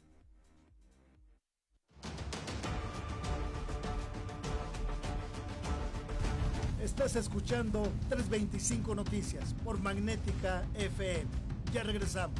[6.96, 11.26] Estás escuchando 325 Noticias por Magnética FM.
[11.74, 12.40] Ya regresamos.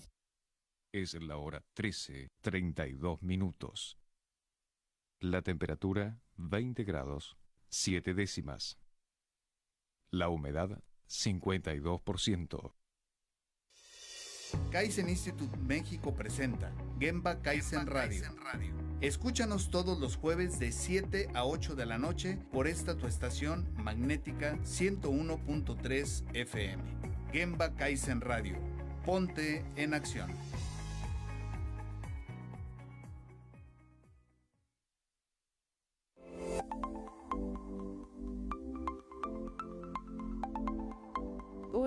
[0.93, 3.97] Es la hora 13, 32 minutos.
[5.21, 7.37] La temperatura 20 grados,
[7.69, 8.77] 7 décimas.
[10.09, 12.73] La humedad 52%.
[14.69, 18.25] Kaizen Institute México presenta Gemba Kaizen Radio.
[18.99, 23.73] Escúchanos todos los jueves de 7 a 8 de la noche por esta tu estación
[23.75, 26.83] magnética 101.3 FM.
[27.31, 28.57] Gemba Kaizen Radio.
[29.05, 30.29] Ponte en acción.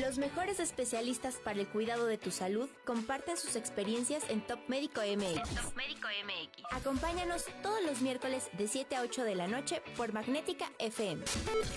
[0.00, 5.02] Los mejores especialistas para el cuidado de tu salud comparten sus experiencias en Top Médico
[5.02, 5.54] MX.
[5.54, 6.64] Top Médico MX.
[6.70, 11.22] Acompáñanos todos los miércoles de 7 a 8 de la noche por Magnética FM.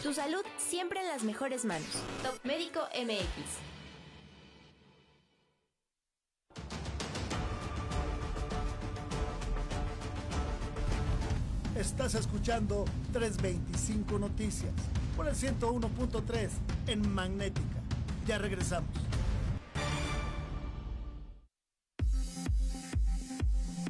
[0.01, 1.89] Tu salud siempre en las mejores manos.
[2.23, 3.75] Top Médico MX.
[11.77, 14.71] Estás escuchando 325 Noticias
[15.17, 16.49] por el 101.3
[16.87, 17.74] en Magnética.
[18.25, 18.89] Ya regresamos.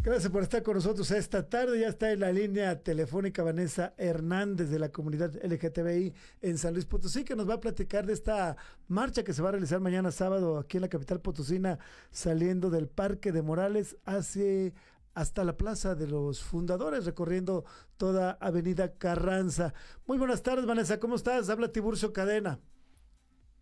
[0.05, 1.79] Gracias por estar con nosotros esta tarde.
[1.79, 6.85] Ya está en la línea telefónica Vanessa Hernández de la comunidad LGTBI en San Luis
[6.85, 8.55] Potosí, que nos va a platicar de esta
[8.87, 11.79] marcha que se va a realizar mañana sábado aquí en la capital potosina,
[12.11, 14.73] saliendo del Parque de Morales hacia
[15.15, 17.65] hasta la Plaza de los Fundadores, recorriendo
[17.97, 19.73] toda Avenida Carranza.
[20.05, 21.49] Muy buenas tardes, Vanessa, ¿cómo estás?
[21.49, 22.59] Habla Tiburcio Cadena.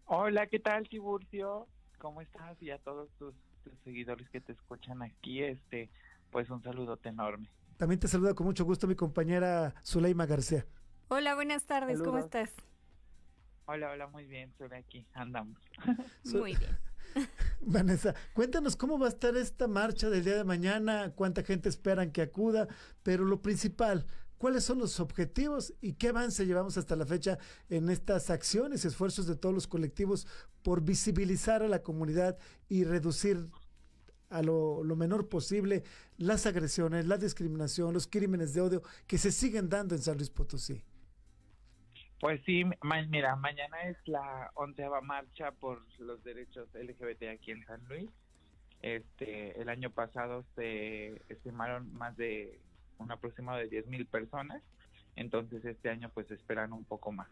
[0.05, 1.67] Hola, ¿qué tal, Tiburcio?
[1.97, 2.61] ¿Cómo estás?
[2.61, 3.33] Y a todos tus,
[3.83, 5.89] seguidores que te escuchan aquí, este,
[6.31, 7.49] pues un saludote enorme.
[7.77, 10.65] También te saluda con mucho gusto mi compañera Zuleima García.
[11.07, 12.51] Hola, buenas tardes, ¿cómo estás?
[13.65, 15.57] Hola, hola, muy bien, estoy aquí, andamos.
[16.33, 16.77] muy bien.
[17.61, 22.11] Vanessa, cuéntanos cómo va a estar esta marcha del día de mañana, cuánta gente esperan
[22.11, 22.67] que acuda,
[23.03, 24.05] pero lo principal,
[24.43, 27.37] cuáles son los objetivos y qué avance llevamos hasta la fecha
[27.69, 30.27] en estas acciones y esfuerzos de todos los colectivos
[30.63, 33.47] por visibilizar a la comunidad y reducir
[34.29, 35.83] a lo, menor posible
[36.17, 40.29] las agresiones, la discriminación, los crímenes de odio que se siguen dando en San Luis
[40.29, 40.83] Potosí.
[42.19, 42.65] Pues sí,
[43.07, 48.09] mira, mañana es la onceava marcha por los derechos LGBT aquí en San Luis.
[48.81, 52.59] Este, el año pasado se estimaron más de
[52.97, 54.61] un aproximado de 10 mil personas,
[55.15, 57.29] entonces este año pues esperan un poco más.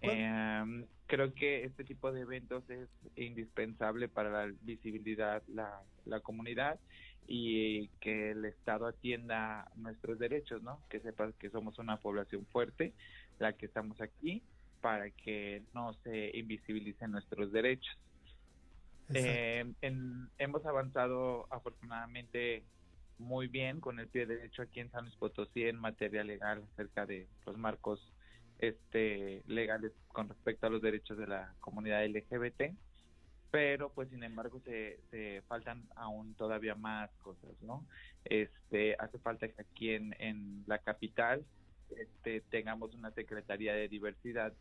[0.00, 6.80] Em, creo que este tipo de eventos es indispensable para la visibilidad, la, la comunidad
[7.28, 10.80] y que el Estado atienda nuestros derechos, ¿no?
[10.88, 12.92] Que sepa que somos una población fuerte
[13.38, 14.42] la que estamos aquí
[14.80, 17.96] para que no se invisibilicen nuestros derechos.
[19.14, 19.64] Eh,
[20.38, 22.64] hemos avanzado afortunadamente
[23.18, 27.06] muy bien con el pie derecho aquí en San Luis Potosí en materia legal acerca
[27.06, 28.12] de los marcos
[28.58, 32.74] este legales con respecto a los derechos de la comunidad LGBT
[33.50, 37.86] pero pues sin embargo se, faltan aún todavía más cosas no
[38.24, 41.44] este hace falta que aquí en, en la capital
[41.98, 44.52] este, tengamos una Secretaría de Diversidad.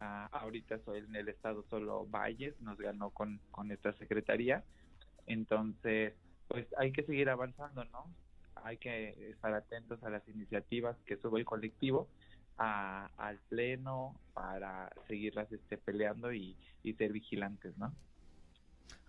[0.00, 4.64] Ah, ahorita soy en el estado solo Valles, nos ganó con, con esta secretaría.
[5.26, 6.14] Entonces,
[6.48, 8.10] pues hay que seguir avanzando, ¿no?
[8.56, 12.08] Hay que estar atentos a las iniciativas que sube el colectivo
[12.58, 16.56] a, al pleno para seguirlas este, peleando y,
[16.98, 17.92] ser vigilantes, ¿no?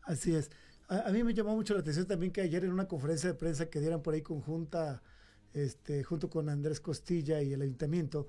[0.03, 0.49] Así es.
[0.89, 3.35] A, a, mí me llamó mucho la atención también que ayer en una conferencia de
[3.35, 5.03] prensa que dieran por ahí conjunta
[5.53, 8.27] este, junto con Andrés Costilla y el ayuntamiento,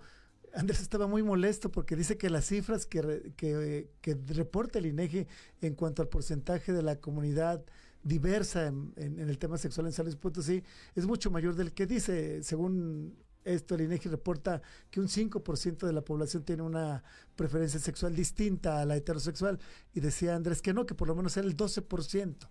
[0.55, 5.27] Andrés estaba muy molesto porque dice que las cifras que, que, reporta el INEGI
[5.61, 7.65] en cuanto al porcentaje de la comunidad
[8.03, 10.63] diversa en, el tema sexual en San Luis Potosí
[10.95, 12.43] es mucho mayor del que dice.
[12.43, 17.03] Según esto, el INEGI reporta que un 5% de la población tiene una
[17.37, 19.59] preferencia sexual distinta a la heterosexual
[19.95, 22.49] y decía Andrés que no, que por lo menos era el 12%.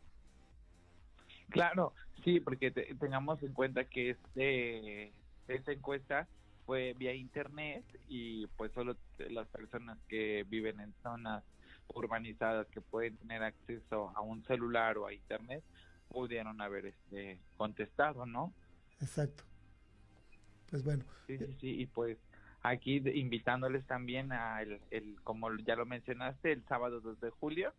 [1.49, 1.93] Claro,
[2.27, 5.13] Sí, porque tengamos en cuenta que este
[5.47, 6.27] esta encuesta
[6.65, 8.97] fue vía internet y pues solo
[9.29, 11.45] las personas que viven en zonas
[11.93, 15.63] urbanizadas que pueden tener acceso a un celular o a internet
[16.09, 18.53] pudieron haber este contestado, ¿no?
[19.01, 19.43] Exacto.
[20.69, 21.03] Pues bueno.
[21.27, 22.17] Sí, sí, sí, y pues
[22.61, 27.73] aquí invitándoles también a el, el como ya lo mencionaste, el sábado 2 de julio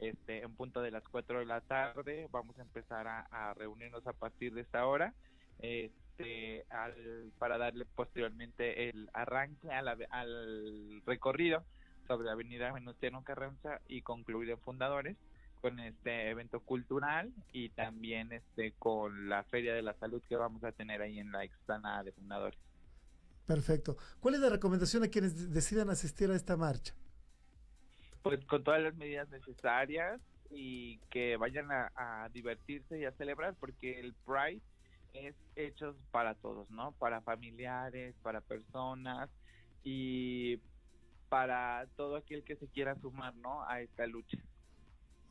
[0.00, 2.28] este, en punto de las 4 de la tarde.
[2.30, 5.14] Vamos a empezar a, reunirnos a partir de esta hora
[5.60, 6.64] este,
[7.38, 11.64] para darle posteriormente el arranque al recorrido
[12.08, 15.16] sobre avenida Venustiano Carranza y concluir en Fundadores
[15.60, 20.64] con este evento cultural y también este con la Feria de la Salud que vamos
[20.64, 22.58] a tener ahí en la explanada de Fundadores.
[23.46, 23.96] Perfecto.
[24.18, 26.94] ¿Cuál es la recomendación a quienes decidan asistir a esta marcha?
[28.22, 33.98] pues con todas las medidas necesarias y que vayan a, divertirse y a celebrar porque
[34.00, 34.60] el Pride
[35.14, 36.92] es hecho para todos, ¿no?
[36.92, 39.30] Para familiares, para personas
[39.82, 40.60] y
[41.28, 43.64] para todo aquel que se quiera sumar, ¿no?
[43.68, 44.38] A esta lucha.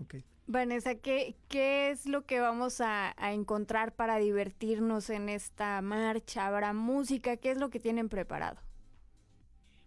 [0.04, 0.24] Okay.
[0.46, 6.48] Vanessa, ¿qué, ¿qué es lo que vamos a, a, encontrar para divertirnos en esta marcha?
[6.48, 7.38] ¿Habrá música?
[7.38, 8.58] ¿Qué es lo que tienen preparado?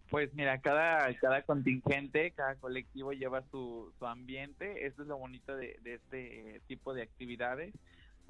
[0.09, 4.85] Pues mira, cada, cada contingente, cada colectivo lleva su, su ambiente.
[4.85, 7.73] Esto es lo bonito de, de este tipo de actividades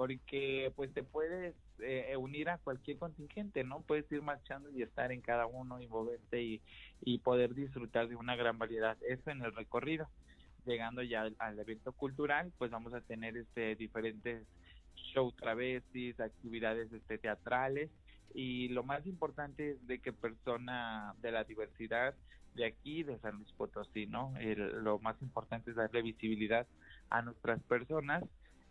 [0.02, 3.82] porque pues te puedes eh, unir a cualquier contingente, ¿no?
[3.82, 6.62] Puedes ir marchando y estar en cada uno y moverte y,
[7.20, 8.98] poder disfrutar de una gran variedad.
[9.08, 10.08] Eso en el recorrido.
[10.66, 14.46] Llegando ya al, evento cultural, pues vamos a tener este diferentes
[15.14, 17.90] show travestis, actividades este teatrales
[18.34, 22.14] y lo más importante es de que persona de la diversidad
[22.56, 24.34] de aquí de San Luis Potosí, ¿no?
[24.40, 26.68] lo más importante es darle visibilidad
[27.10, 28.24] a nuestras personas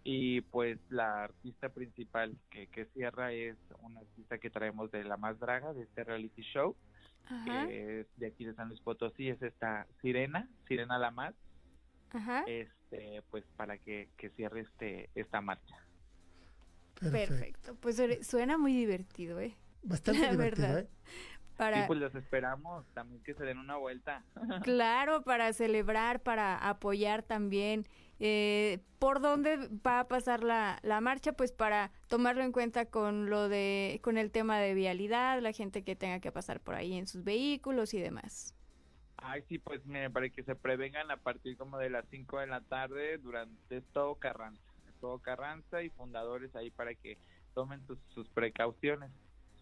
[0.04, 5.16] y pues la artista principal que, que cierra es una artista que traemos de La
[5.16, 6.74] Más Draga, de este reality show,
[7.44, 11.34] que es de aquí de San Luis Potosí, es esta Sirena, Sirena La Más,
[12.46, 15.76] este pues para que, que cierre este esta marcha.
[17.00, 17.76] Perfecto.
[17.76, 19.56] pues suena muy divertido, ¿eh?
[19.82, 20.78] Bastante divertido, verdad.
[20.80, 20.88] ¿eh?
[21.56, 21.86] Para...
[21.86, 24.24] pues los esperamos también que se den una vuelta.
[24.62, 27.86] Claro, para celebrar, para apoyar también
[28.20, 31.32] eh, ¿Por dónde va a pasar la, la marcha?
[31.32, 35.82] Pues para tomarlo en cuenta con lo de, con el tema de vialidad, la gente
[35.82, 38.54] que tenga que pasar por ahí en sus vehículos y demás.
[39.16, 42.46] Ay, sí, pues mire, para que se prevengan a partir como de las 5 de
[42.46, 44.62] la tarde durante todo Carranza,
[45.00, 47.16] todo Carranza y fundadores ahí para que
[47.54, 49.10] tomen sus, sus precauciones.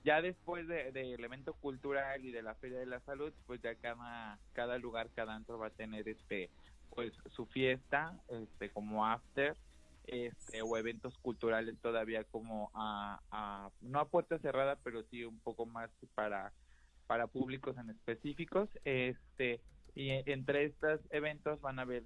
[0.04, 3.74] Ya después del de, evento cultural y de la Feria de la Salud, pues ya
[3.76, 6.50] cada, cada lugar, cada antro va a tener este
[6.98, 9.56] pues su fiesta este como after
[10.08, 15.64] este, o eventos culturales todavía como a, no a puerta cerrada pero sí un poco
[15.64, 16.52] más para
[17.06, 18.68] para públicos en específicos.
[18.84, 19.60] Este
[19.94, 22.02] y entre estos eventos van a haber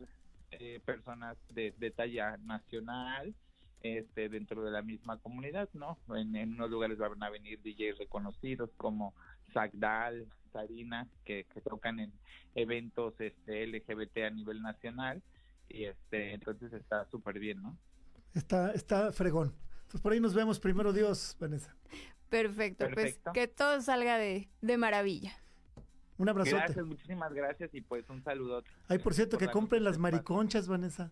[0.51, 3.35] eh, personas de, de, talla nacional
[3.81, 7.97] este dentro de la misma comunidad no en, en unos lugares van a venir DJs
[7.97, 9.15] reconocidos como
[9.53, 12.13] Sagdal Sarina que, tocan en
[12.55, 15.23] eventos este LGBT a nivel nacional
[15.69, 17.77] y este entonces está súper bien, ¿no?
[18.35, 19.55] Está está fregón.
[19.83, 21.75] Entonces por ahí nos vemos primero Dios, Vanessa.
[22.29, 25.33] Perfecto, pues que todo salga de, de maravilla.
[26.19, 26.57] Un abrazote.
[26.57, 28.71] Gracias, muchísimas gracias y pues un saludote.
[28.89, 31.11] Ay, por cierto, que compren las mariconchas, Vanessa.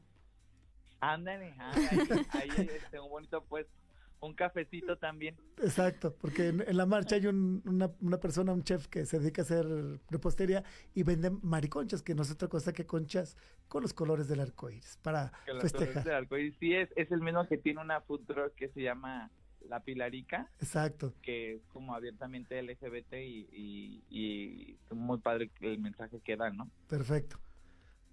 [1.00, 1.88] Ándale, ahí,
[2.30, 3.79] ahí este, un bonito puesto
[4.20, 5.36] un cafecito también.
[5.62, 9.44] Exacto, porque en, la marcha hay una, una, persona, un chef que se dedica a
[9.44, 9.66] hacer
[10.10, 10.62] repostería
[10.94, 13.36] y vende mariconchas, que no es otra cosa que conchas
[13.68, 16.28] con los colores del arco iris para festejar.
[16.58, 19.30] Sí, es, es el mismo que tiene una food truck que se llama
[19.68, 20.50] La Pilarica.
[20.60, 21.14] Exacto.
[21.22, 26.70] Que es como abiertamente LGBT y, y, y muy padre el mensaje que da, ¿no?
[26.88, 27.38] Perfecto.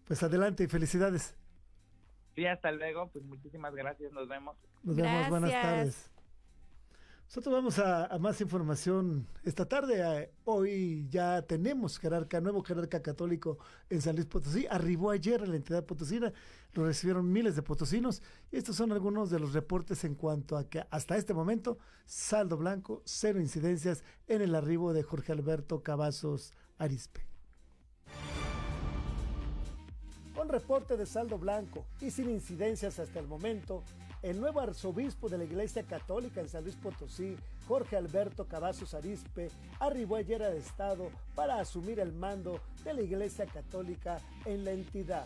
[0.05, 1.35] Pues adelante y felicidades.
[2.37, 3.09] Sí, hasta luego.
[3.09, 4.13] Pues muchísimas gracias.
[4.13, 4.55] Nos vemos.
[4.83, 5.27] Nos vemos.
[5.27, 6.11] Buenas tardes.
[7.25, 10.21] Nosotros vamos a, más información esta tarde.
[10.21, 13.57] Eh, hoy ya tenemos jerarca, nuevo jerarca católico
[13.89, 14.67] en San Luis Potosí.
[14.69, 16.31] Arribó ayer a la entidad potosina,
[16.73, 18.21] lo recibieron miles de potosinos.
[18.51, 23.01] Estos son algunos de los reportes en cuanto a que hasta este momento, saldo blanco,
[23.03, 27.25] cero incidencias en el arribo de Jorge Alberto Cavazos Arispe.
[30.49, 33.83] Reporte de saldo blanco y sin incidencias hasta el momento,
[34.21, 37.35] el nuevo arzobispo de la Iglesia Católica en San Luis Potosí,
[37.67, 43.45] Jorge Alberto Cavazos Arispe, arribó ayer al Estado para asumir el mando de la Iglesia
[43.45, 45.25] Católica en la entidad.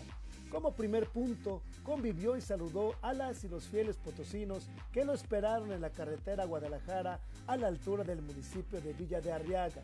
[0.49, 5.72] Como primer punto, convivió y saludó a las y los fieles potosinos que lo esperaron
[5.72, 9.82] en la carretera Guadalajara a la altura del municipio de Villa de Arriaga.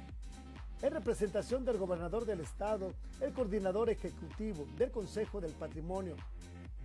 [0.84, 6.16] En representación del gobernador del estado, el coordinador ejecutivo del Consejo del Patrimonio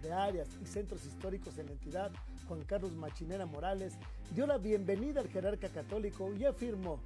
[0.01, 2.11] de Áreas y Centros Históricos en la entidad,
[2.49, 3.99] Juan Carlos Machinera Morales,
[4.31, 7.01] dio la bienvenida al jerarca católico y afirmó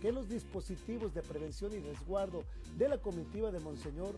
[0.00, 2.44] que los dispositivos de prevención y resguardo
[2.76, 4.14] de la comitiva de Monseñor,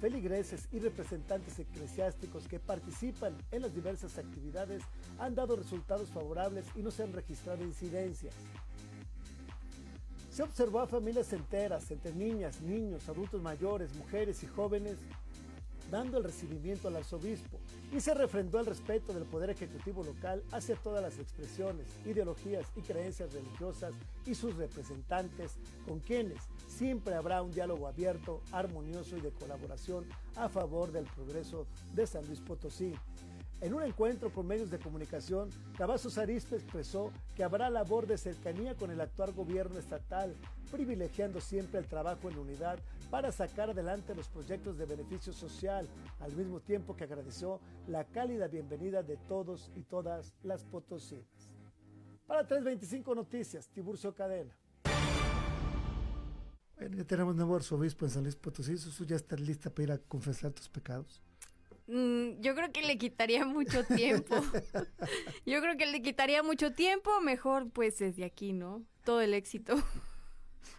[0.00, 4.82] feligreses y representantes eclesiásticos que participan en las diversas actividades
[5.18, 8.34] han dado resultados favorables y no se han registrado incidencias.
[10.38, 14.96] Se observó a familias enteras, entre niñas, niños, adultos mayores, mujeres y jóvenes,
[15.90, 17.58] dando el recibimiento al arzobispo
[17.92, 22.82] y se refrendó el respeto del Poder Ejecutivo local hacia todas las expresiones, ideologías y
[22.82, 23.92] creencias religiosas
[24.26, 30.48] y sus representantes, con quienes siempre habrá un diálogo abierto, armonioso y de colaboración a
[30.48, 31.66] favor del progreso
[31.96, 32.94] de San Luis Potosí.
[33.60, 38.76] En un encuentro con medios de comunicación, Cavazos Arispe expresó que habrá labor de cercanía
[38.76, 40.36] con el actual gobierno estatal,
[40.70, 42.78] privilegiando siempre el trabajo en unidad
[43.10, 45.88] para sacar adelante los proyectos de beneficio social,
[46.20, 51.56] al mismo tiempo que agradeció la cálida bienvenida de todos y todas las potosinas.
[52.28, 54.56] Para 325 Noticias, Tiburcio Cadena.
[56.76, 58.76] Bueno, ya tenemos nuevo arzobispo en San Luis Potosí.
[58.76, 61.20] ¿Tú ya estás lista para ir a confesar tus pecados?
[61.88, 64.36] Mm, yo creo que le quitaría mucho tiempo.
[65.46, 67.20] yo creo que le quitaría mucho tiempo.
[67.22, 68.84] Mejor, pues, desde aquí, ¿no?
[69.04, 69.74] Todo el éxito.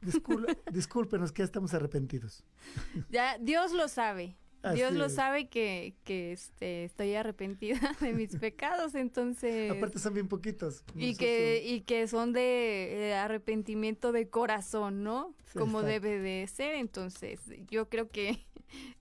[0.71, 2.43] discúlpenos que ya estamos arrepentidos.
[3.09, 4.37] Ya, Dios lo sabe.
[4.75, 9.71] Dios lo sabe que, que este, estoy arrepentida de mis pecados, entonces...
[9.71, 10.83] Aparte son bien poquitos.
[10.95, 15.33] Y que, y que son de arrepentimiento de corazón, ¿no?
[15.53, 17.39] Como debe de ser, entonces
[17.69, 18.45] yo creo que,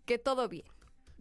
[0.06, 0.64] que todo bien.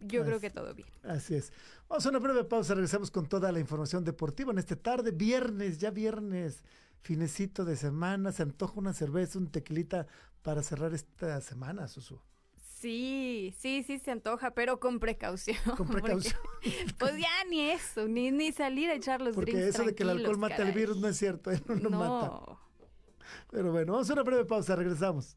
[0.00, 0.88] Yo creo que todo bien.
[1.02, 1.52] Así es.
[1.88, 5.78] Vamos a una breve pausa, regresamos con toda la información deportiva en esta tarde, viernes,
[5.78, 6.62] ya viernes,
[7.00, 10.06] finecito de semana, se antoja una cerveza, un tequilita
[10.42, 12.20] para cerrar esta semana, Susu.
[12.80, 15.56] Sí, sí, sí se antoja, pero con precaución.
[15.76, 16.38] Con precaución.
[16.98, 20.10] pues ya ni eso, ni, ni salir a echar los Porque eso de que el
[20.10, 21.98] alcohol mata el virus no es cierto, no lo no.
[21.98, 22.58] mata.
[23.50, 25.36] Pero bueno, vamos a una breve pausa, regresamos.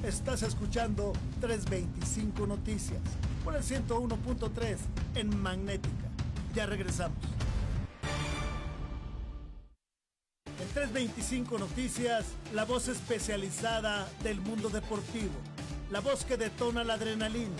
[0.02, 3.02] Estás escuchando 325 Noticias
[3.44, 4.78] por el 101.3
[5.16, 6.08] en Magnética.
[6.56, 7.18] Ya regresamos.
[10.78, 12.24] 325 Noticias,
[12.54, 15.34] la voz especializada del mundo deportivo.
[15.90, 17.56] La voz que detona la adrenalina,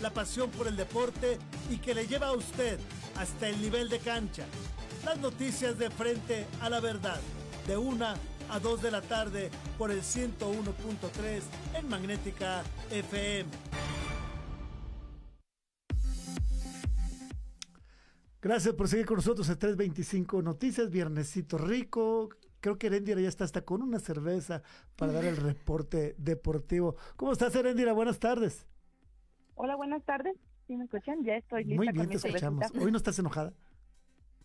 [0.00, 1.36] la pasión por el deporte
[1.70, 2.78] y que le lleva a usted
[3.18, 4.46] hasta el nivel de cancha.
[5.04, 7.20] Las noticias de frente a la verdad.
[7.66, 8.14] De una
[8.48, 11.42] a 2 de la tarde por el 101.3
[11.74, 13.50] en Magnética FM.
[18.40, 22.30] Gracias por seguir con nosotros en 325 Noticias, viernesito rico.
[22.62, 24.62] Creo que Erendira ya está hasta con una cerveza
[24.94, 26.94] para dar el reporte deportivo.
[27.16, 27.92] ¿Cómo estás, Erendira?
[27.92, 28.66] Buenas tardes.
[29.56, 30.36] Hola, buenas tardes.
[30.68, 31.24] ¿Sí me escuchan?
[31.24, 31.76] Ya estoy lista.
[31.76, 32.64] Muy bien, te escuchamos.
[32.80, 33.52] ¿Hoy no estás enojada?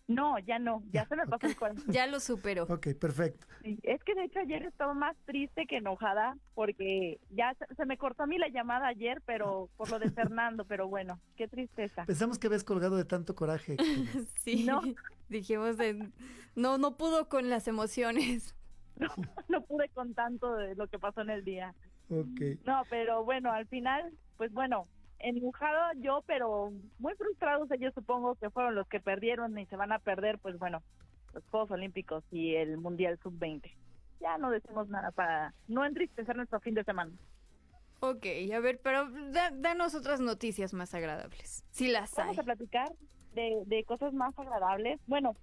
[0.08, 1.84] No, ya no, ya se me pasó el corazón.
[1.92, 2.64] ya lo superó.
[2.64, 3.46] Ok, perfecto.
[3.64, 8.24] es que de hecho ayer estaba más triste que enojada porque ya se, me cortó
[8.24, 12.06] a mí la llamada ayer, pero por lo de Fernando, pero bueno, qué tristeza.
[12.06, 13.76] Pensamos que habías colgado de tanto coraje.
[14.44, 14.82] sí, no.
[15.28, 16.10] dijimos de,
[16.56, 18.56] no, no pudo con las emociones.
[18.96, 19.10] No,
[19.50, 21.76] no pude con tanto de lo que pasó en el día.
[22.10, 22.66] Ok.
[22.66, 24.88] No, pero bueno, al final, pues bueno,
[25.20, 29.92] enojado yo, pero muy frustrados ellos supongo que fueron los que perdieron y se van
[29.92, 30.82] a perder, pues bueno,
[31.34, 33.72] los Juegos Olímpicos y el Mundial Sub-20.
[34.20, 37.12] Ya no decimos nada para no entristecer nuestro fin de semana.
[38.00, 39.10] Ok, a ver, pero
[39.54, 42.92] danos otras noticias más agradables, si las Vamos a platicar
[43.34, 45.00] de, de cosas más agradables.
[45.08, 45.36] Bueno,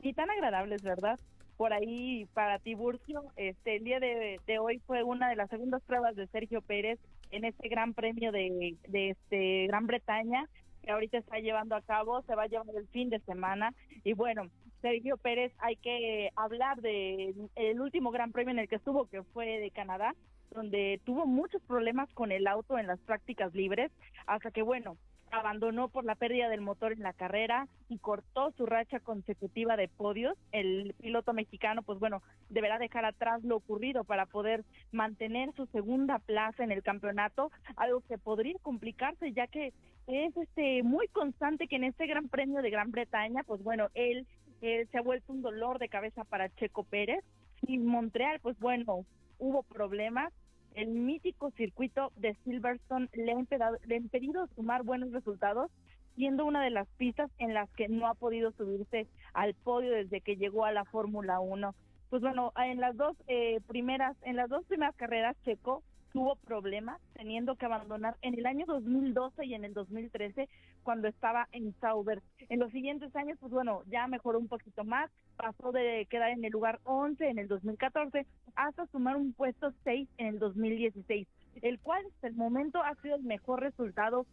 [0.00, 1.18] y tan agradables, ¿verdad?
[1.62, 3.22] por ahí para Tiburcio.
[3.36, 6.98] Este, el día de, hoy fue una de las segundas pruebas de Sergio Pérez
[7.32, 10.48] en este Gran Premio de, de este Gran Bretaña
[10.82, 13.72] que ahorita está llevando a cabo, se va a llevar el fin de semana.
[14.04, 14.48] Y bueno,
[14.80, 19.22] Sergio Pérez hay que hablar de el último Gran Premio en el que estuvo que
[19.22, 20.14] fue de Canadá,
[20.50, 23.90] donde tuvo muchos problemas con el auto en las prácticas libres,
[24.26, 24.96] hasta que bueno,
[25.32, 29.88] abandonó por la pérdida del motor en la carrera y cortó su racha consecutiva de
[29.88, 30.36] podios.
[30.52, 34.62] El piloto mexicano, pues bueno, deberá dejar atrás lo ocurrido para poder
[34.92, 39.72] mantener su segunda plaza en el campeonato, algo que podría complicarse ya que
[40.06, 44.26] es este muy constante que en este Gran Premio de Gran Bretaña, pues bueno, él
[44.60, 47.24] se ha vuelto un dolor de cabeza para Checo Pérez
[47.62, 49.06] y Montreal, pues bueno,
[49.38, 50.32] hubo problemas
[50.74, 55.70] el mítico circuito de Silverstone le ha, impedido, sumar buenos resultados
[56.14, 60.20] siendo una de las pistas en las que no ha podido subirse al podio desde
[60.20, 61.74] que llegó a la Fórmula 1.
[62.10, 67.00] Pues bueno, en las dos eh, primeras, en las dos primeras carreras Checo tuvo problemas
[67.14, 70.48] teniendo que abandonar en el año 2012 y en el 2013
[70.82, 72.22] cuando estaba en Sauber.
[72.48, 76.44] En los siguientes años, pues bueno, ya mejoró un poquito más, pasó de quedar en
[76.44, 81.26] el lugar 11 en el 2014 hasta sumar un puesto 6 en el 2016,
[81.62, 84.26] el cual hasta el momento ha sido el mejor resultado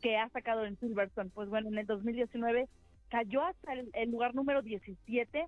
[0.00, 1.30] que ha sacado en Silverstone.
[1.30, 2.68] Pues bueno, en el 2019
[3.08, 5.46] cayó hasta el, el lugar número 17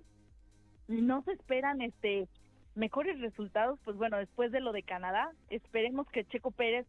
[0.87, 2.27] no se esperan este
[2.75, 6.85] mejores resultados, pues bueno, después de lo de Canadá, esperemos que Checo Pérez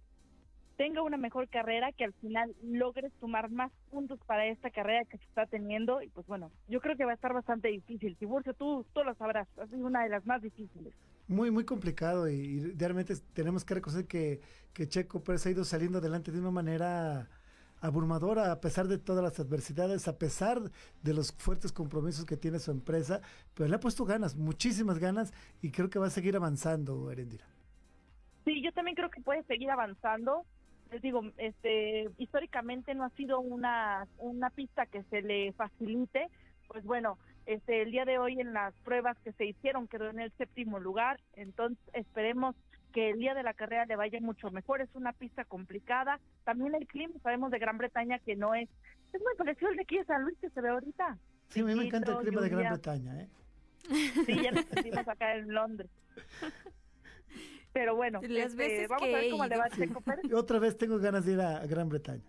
[0.76, 5.18] tenga una mejor carrera, que al final logre sumar más puntos para esta carrera que
[5.18, 6.02] se está teniendo.
[6.02, 8.16] Y pues bueno, yo creo que va a estar bastante difícil.
[8.16, 10.92] Tiburcio, tú, tú lo sabrás, ha sido una de las más difíciles.
[11.28, 14.40] Muy, muy complicado y, realmente tenemos que reconocer que,
[14.72, 17.28] que Checo Pérez ha ido saliendo adelante de una manera
[17.86, 20.60] abrumadora a pesar de todas las adversidades, a pesar
[21.02, 23.20] de los fuertes compromisos que tiene su empresa,
[23.54, 25.32] pero le ha puesto ganas, muchísimas ganas
[25.62, 27.46] y creo que va a seguir avanzando, Erendira.
[28.44, 30.44] Sí, yo también creo que puede seguir avanzando.
[30.90, 36.28] Les digo, este, históricamente no ha sido una, una pista que se le facilite.
[36.68, 40.20] Pues bueno, este, el día de hoy en las pruebas que se hicieron quedó en
[40.20, 41.20] el séptimo lugar.
[41.34, 42.54] Entonces esperemos
[42.96, 44.80] que el día de la carrera le vaya mucho mejor.
[44.80, 46.18] Es una pista complicada.
[46.44, 48.70] También el clima, sabemos de Gran Bretaña que no es.
[49.12, 51.18] Es muy parecido al de aquí de San Luis que se ve ahorita.
[51.50, 53.28] Sí, a mí me encanta el clima de Gran Bretaña, ¿eh?
[54.24, 55.90] Sí, ya lo sentimos acá en Londres.
[57.74, 59.68] Pero bueno, Las este, veces vamos que a ver cómo le va a.
[59.68, 60.32] Checo Pérez.
[60.32, 62.24] Otra vez tengo ganas de ir a Gran Bretaña.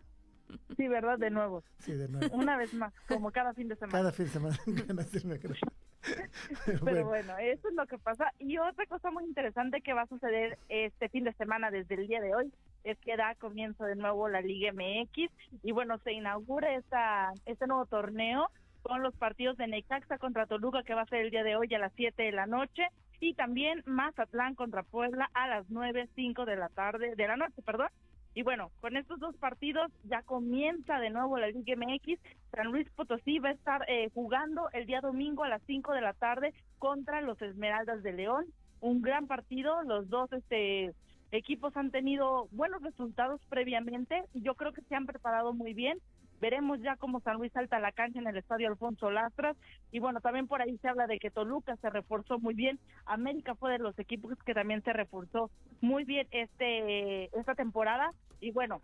[0.75, 1.17] Sí, ¿verdad?
[1.17, 1.63] De nuevo.
[1.79, 2.35] Sí, de nuevo.
[2.35, 3.99] Una vez más, como cada fin de semana.
[3.99, 5.86] Cada fin de semana ganas de irme a Gran Pero
[6.65, 7.05] Pero bueno.
[7.05, 8.31] bueno, eso es lo que pasa.
[8.39, 12.07] Y otra cosa muy interesante que va a suceder este fin de semana desde el
[12.07, 12.51] día de hoy
[12.83, 15.31] es que da comienzo de nuevo la Liga MX
[15.63, 18.49] y bueno, se inaugura esta, este nuevo torneo
[18.81, 21.73] con los partidos de Necaxa contra Toluca que va a ser el día de hoy
[21.73, 22.87] a las 7 de la noche
[23.19, 27.61] y también Mazatlán contra Puebla a las 9, 5 de la tarde, de la noche,
[27.63, 27.89] perdón.
[28.37, 32.19] Y bueno, con estos dos partidos ya comienza de nuevo la Liga MX.
[32.51, 36.01] San Luis Potosí va a estar eh, jugando el día domingo a las 5 de
[36.01, 38.45] la tarde contra los Esmeraldas de León.
[38.79, 40.93] Un gran partido, los dos este
[41.31, 45.97] equipos han tenido buenos resultados previamente y yo creo que se han preparado muy bien.
[46.39, 49.57] Veremos ya cómo San Luis salta a la cancha en el estadio Alfonso Lastras.
[49.91, 52.79] Y bueno, también por ahí se habla de que Toluca se reforzó muy bien.
[53.05, 55.49] América fue de los equipos que también se reforzó
[55.81, 58.11] muy bien este esta temporada.
[58.39, 58.81] Y bueno,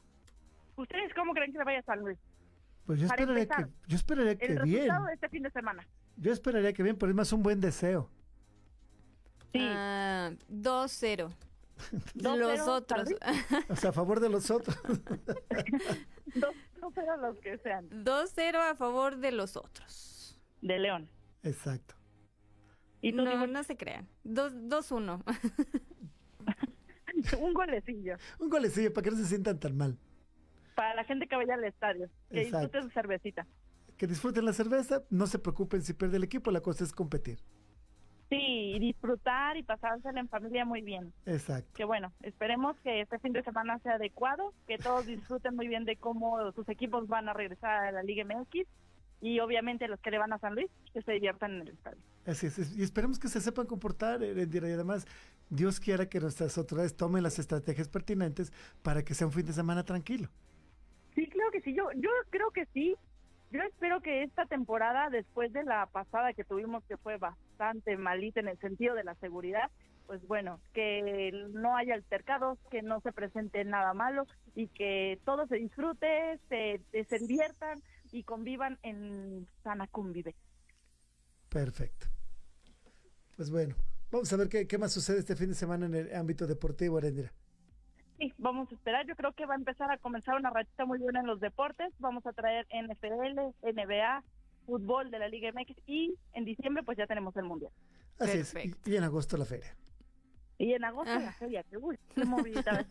[0.76, 2.18] ¿ustedes cómo creen que se vaya San Luis?
[2.86, 4.76] Pues yo Para esperaría que, empezar, yo esperaría que el bien.
[4.82, 5.88] resultado de este fin de semana.
[6.18, 8.10] Yo esperaría que bien, pero es más un buen deseo.
[9.56, 11.32] Ah, 2-0.
[12.16, 13.10] Dos Los otros.
[13.70, 14.76] O sea, a favor de los otros.
[16.84, 17.90] Dos, dos cero los que sean.
[17.90, 20.40] 2-0 a favor de los otros.
[20.62, 21.10] De León.
[21.44, 21.96] Exacto.
[23.02, 24.08] ¿Y tú, no, no se crean.
[24.26, 25.24] 2-1.
[27.40, 28.18] un golecillo.
[28.40, 29.98] Un golecillo para que no se sientan tan mal.
[30.76, 32.10] Para la gente que vaya al estadio.
[32.30, 32.68] Que Exacto.
[32.68, 33.48] disfrute su cervecita.
[33.98, 37.40] Que disfruten la cerveza, no se preocupen si pierde el equipo, la cosa es competir.
[38.34, 41.14] Sí, y disfrutar y pasársela en familia muy bien.
[41.28, 41.70] Exacto.
[41.76, 45.86] Que bueno, esperemos que este fin de semana sea adecuado, que todos disfruten muy bien
[45.86, 48.68] de cómo sus equipos van a regresar a la Liga MX
[49.22, 52.02] y obviamente los que le van a San Luis, que se diviertan en el estadio.
[52.26, 55.06] Así es, y esperemos que se sepan comportar, Erendira, y además
[55.50, 59.54] Dios quiera que nuestras autoridades tomen las estrategias pertinentes para que sea un fin de
[59.54, 60.28] semana tranquilo.
[61.14, 61.76] Sí, creo que sí.
[61.76, 62.96] Yo, yo creo que sí.
[63.54, 68.40] Yo espero que esta temporada, después de la pasada que tuvimos, que fue bastante malita
[68.40, 69.70] en el sentido de la seguridad,
[70.08, 74.26] pues bueno, que no haya altercados, que no se presente nada malo
[74.56, 77.20] y que todo se disfrute, se, se
[78.12, 80.34] y convivan en sana convive.
[81.50, 82.08] Perfecto.
[83.36, 83.76] Pues bueno,
[84.12, 86.98] vamos a ver qué, qué más sucede este fin de semana en el ámbito deportivo,
[86.98, 87.32] Erendira.
[88.20, 89.06] Sí, vamos a esperar.
[89.08, 91.92] Yo creo que va a empezar a comenzar una rachita muy buena en los deportes.
[92.00, 94.24] Vamos a traer NFL, NBA,
[94.66, 97.72] fútbol de la Liga MX y en diciembre pues ya tenemos el Mundial.
[98.20, 98.56] Así es,
[98.86, 99.76] y, en agosto la feria.
[100.58, 102.86] Y en agosto la feria, que uy, qué movidita.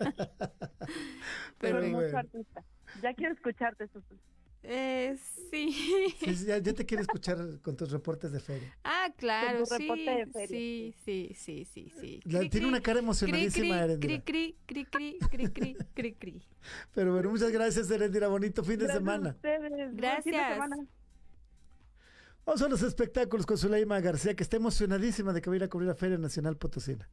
[1.58, 2.18] Pero Pero mucho bueno.
[2.18, 2.64] artista.
[3.00, 4.16] Ya quiero escucharte, Susu.
[4.64, 5.16] Eh,
[5.50, 6.14] sí.
[6.46, 8.76] Ya, ya te quiero escuchar con tus reportes de feria.
[8.84, 12.20] Ah, claro, Con tu sí, reporte de feria, sí, sí, sí, sí, sí.
[12.24, 14.22] La- Cri, tiene cri, una cara emocionadísima, cri, Erendira.
[14.24, 16.42] cri, cri, cri, cri, cri, cri, cri, cri.
[16.94, 18.28] Pero bueno, muchas gracias, Erendira.
[18.28, 19.30] Bonito fin de Gracias a semana.
[19.30, 19.96] ustedes.
[19.96, 20.52] Gracias.
[20.54, 20.76] semana.
[22.46, 25.64] Vamos a los espectáculos con Zuleima García, que está emocionadísima de que va a ir
[25.64, 27.08] a cubrir la Feria Nacional Potosina.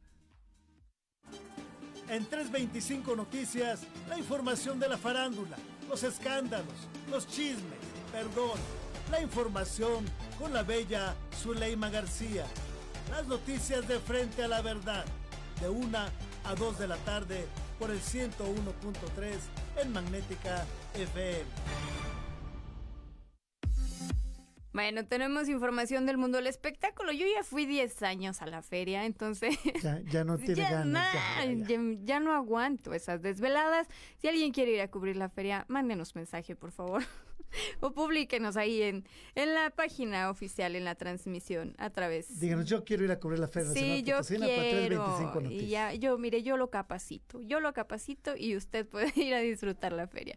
[2.08, 5.56] En 325 Noticias, la información de la farándula,
[5.90, 7.80] los escándalos, los chismes,
[8.12, 8.58] perdón,
[9.10, 10.04] la información
[10.38, 12.46] con la bella Zuleima García.
[13.10, 15.04] Las noticias de frente a la verdad,
[15.60, 17.44] de 1 a 2 de la tarde
[17.80, 20.64] por el 101.3 en Magnética
[20.94, 22.09] FM.
[24.72, 27.12] Bueno, tenemos información del mundo del espectáculo.
[27.12, 29.58] Yo ya fui 10 años a la feria, entonces...
[30.10, 31.16] Ya, no tiene ganas.
[32.04, 33.88] ya, no aguanto esas desveladas.
[34.18, 37.02] Si alguien quiere ir a cubrir la feria, mándenos mensaje, por favor.
[37.80, 39.04] o publíquenos ahí en,
[39.34, 42.40] en la página oficial, en la transmisión, a través.
[42.40, 43.72] Díganos, yo quiero ir a cubrir la feria.
[43.72, 45.32] Sí, yo quiero.
[45.48, 47.40] Y ya, yo, mire, yo lo capacito.
[47.42, 50.36] Yo lo capacito y usted puede ir a disfrutar la feria.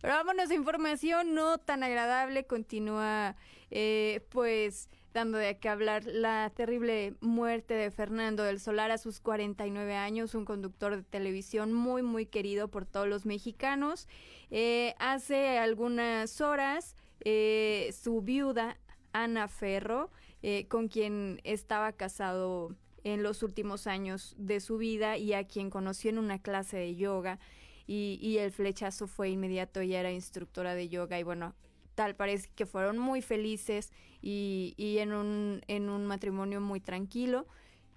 [0.00, 2.44] Pero vámonos a información no tan agradable.
[2.44, 3.36] Continúa,
[3.74, 9.20] eh, pues dando de qué hablar la terrible muerte de Fernando del Solar a sus
[9.20, 14.08] 49 años, un conductor de televisión muy, muy querido por todos los mexicanos.
[14.50, 18.76] Eh, hace algunas horas, eh, su viuda,
[19.12, 20.10] Ana Ferro,
[20.42, 25.70] eh, con quien estaba casado en los últimos años de su vida y a quien
[25.70, 27.38] conoció en una clase de yoga,
[27.86, 31.54] y, y el flechazo fue inmediato, ella era instructora de yoga y bueno,
[31.94, 37.46] tal parece que fueron muy felices y, en, un, en un matrimonio muy tranquilo.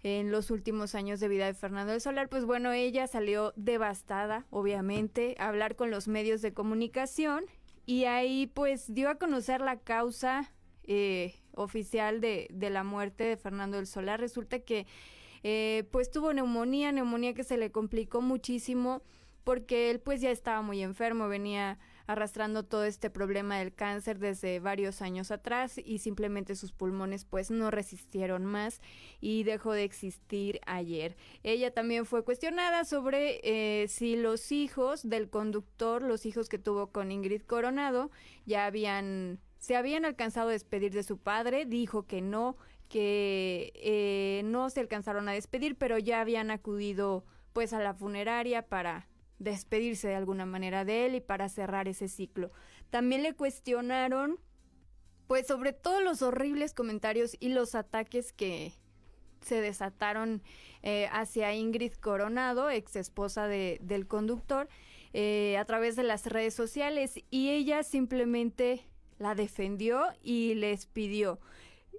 [0.03, 4.45] En los últimos años de vida de Fernando del Solar, pues bueno, ella salió devastada,
[4.51, 7.45] obviamente, a hablar con los medios de comunicación
[7.85, 13.37] y ahí pues dio a conocer la causa eh, oficial de, de, la muerte de
[13.37, 14.19] Fernando del Solar.
[14.19, 14.85] Resulta que
[15.43, 19.01] eh, pues tuvo neumonía, neumonía que se le complicó muchísimo
[19.43, 24.60] porque él pues ya estaba muy enfermo, venía arrastrando todo este problema del cáncer desde
[24.60, 28.82] varios años atrás y simplemente sus pulmones pues no resistieron más
[29.20, 31.16] y dejó de existir ayer.
[31.43, 36.88] Ella también fue cuestionada sobre eh, si los hijos del conductor, los hijos que tuvo
[36.88, 38.10] con Ingrid Coronado,
[38.45, 42.55] ya habían se habían alcanzado a despedir de su padre, dijo que no,
[42.89, 48.62] que eh, no se alcanzaron a despedir, pero ya habían acudido pues a la funeraria
[48.62, 49.08] para
[49.39, 52.51] despedirse de alguna manera de él y para cerrar ese ciclo.
[52.89, 54.39] También le cuestionaron,
[55.27, 58.73] pues sobre todos los horribles comentarios y los ataques que
[59.41, 60.41] se desataron
[60.83, 64.67] eh, hacia Ingrid Coronado, ex esposa de, del conductor,
[65.13, 68.85] eh, a través de las redes sociales y ella simplemente
[69.19, 71.39] la defendió y les pidió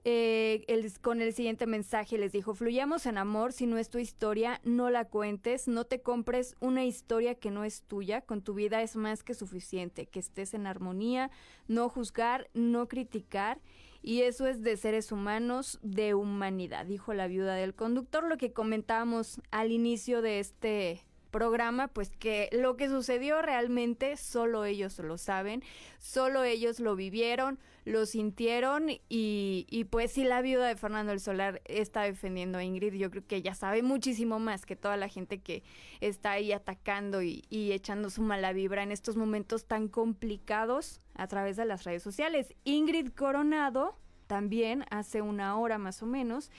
[0.05, 0.64] eh,
[1.01, 4.90] con el siguiente mensaje les dijo, fluyamos en amor, si no es tu historia, no
[4.90, 8.96] la cuentes, no te compres una historia que no es tuya, con tu vida es
[8.96, 11.30] más que suficiente, que estés en armonía,
[11.66, 13.61] no juzgar, no criticar,
[14.03, 18.53] y eso es de seres humanos, de humanidad, dijo la viuda del conductor, lo que
[18.53, 25.18] comentábamos al inicio de este programa, pues que lo que sucedió realmente solo ellos lo
[25.18, 25.62] saben,
[25.99, 31.20] solo ellos lo vivieron, lo sintieron y, y pues si la viuda de Fernando el
[31.20, 35.09] Solar está defendiendo a Ingrid, yo creo que ella sabe muchísimo más que toda la
[35.09, 35.62] gente que
[36.01, 41.57] está ahí atacando y, echando su mala vibra en estos momentos tan complicados a través
[41.57, 42.55] de las redes sociales.
[42.64, 46.51] Ingrid Coronado también hace una hora más o menos,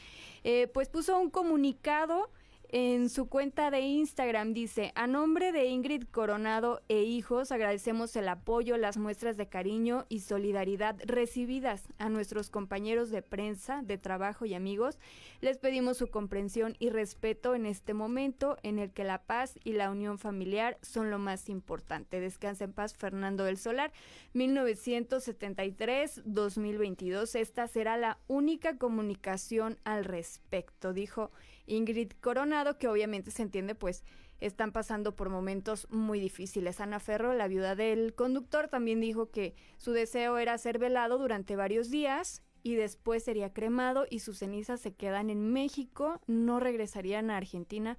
[0.43, 2.31] eh, pues puso un comunicado
[2.71, 8.29] en su cuenta de Instagram dice, a nombre de Ingrid Coronado e hijos, agradecemos el
[8.29, 14.45] apoyo, las muestras de cariño y solidaridad recibidas a nuestros compañeros de prensa, de trabajo
[14.45, 14.99] y amigos.
[15.41, 19.73] Les pedimos su comprensión y respeto en este momento en el que la paz y
[19.73, 22.19] la unión familiar son lo más importante.
[22.19, 23.91] Descansa en paz, Fernando del Solar,
[24.35, 27.33] 1973-2022.
[27.33, 31.31] Esta será la única comunicación al respecto, dijo
[31.69, 34.03] Ingrid Coronado, que obviamente se entiende, pues
[34.39, 36.79] están pasando por momentos muy difíciles.
[36.79, 41.55] Ana Ferro, la viuda del conductor, también dijo que su deseo era ser velado durante
[41.55, 47.29] varios días y después sería cremado y sus cenizas se quedan en México, no regresarían
[47.29, 47.97] a Argentina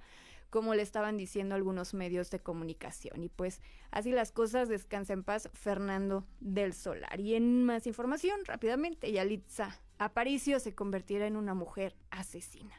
[0.49, 3.23] como le estaban diciendo algunos medios de comunicación.
[3.23, 7.21] Y pues así las cosas, descansa en paz Fernando del Solar.
[7.21, 12.75] Y en más información, rápidamente, Yalitza Aparicio se convertirá en una mujer asesina.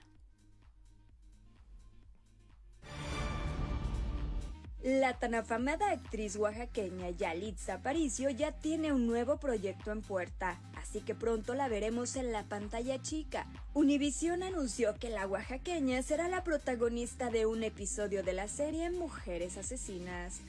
[4.82, 11.00] La tan afamada actriz oaxaqueña Yalitza Aparicio ya tiene un nuevo proyecto en puerta, así
[11.00, 13.46] que pronto la veremos en la pantalla chica.
[13.74, 19.56] Univision anunció que la oaxaqueña será la protagonista de un episodio de la serie Mujeres
[19.56, 20.40] Asesinas.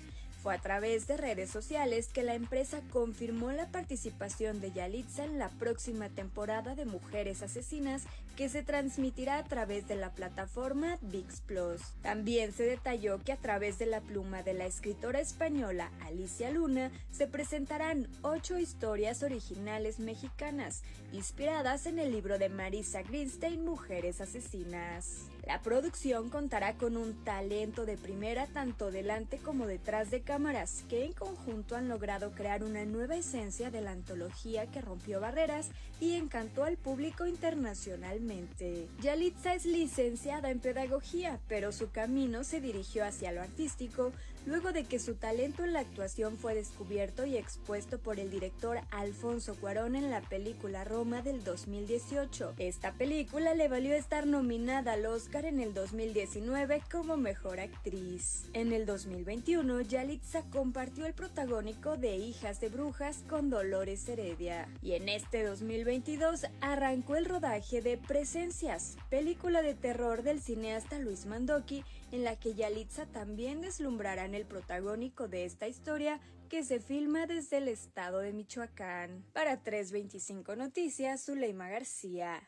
[0.44, 5.40] Fue a través de redes sociales que la empresa confirmó la participación de Yalitza en
[5.40, 8.04] la próxima temporada de Mujeres Asesinas
[8.36, 11.82] que se transmitirá a través de la plataforma VIX Plus.
[12.02, 16.92] También se detalló que a través de la pluma de la escritora española Alicia Luna
[17.10, 20.84] se presentarán ocho historias originales mexicanas,
[21.14, 25.30] inspiradas en el libro de Marisa Greenstein Mujeres Asesinas.
[25.46, 31.04] La producción contará con un talento de primera tanto delante como detrás de cámaras, que
[31.04, 35.70] en conjunto han logrado crear una nueva esencia de la antología que rompió barreras
[36.00, 38.88] y encantó al público internacionalmente.
[39.02, 44.14] Yalitza es licenciada en pedagogía, pero su camino se dirigió hacia lo artístico
[44.46, 48.80] luego de que su talento en la actuación fue descubierto y expuesto por el director
[48.92, 52.54] Alfonso Cuarón en la película Roma del 2018.
[52.58, 58.50] Esta película le valió estar nominada al Oscar en el 2019 como mejor actriz.
[58.54, 64.68] En el 2021, Yalitza compartió el protagónico de Hijas de Brujas con Dolores Heredia.
[64.82, 71.26] Y en este 2022 arrancó el rodaje de Presencias, película de terror del cineasta Luis
[71.26, 71.84] Mandoki
[72.14, 77.26] en la que Yalitza también deslumbrará en el protagónico de esta historia que se filma
[77.26, 79.26] desde el estado de Michoacán.
[79.34, 82.48] Para 325 Noticias, Zuleima García.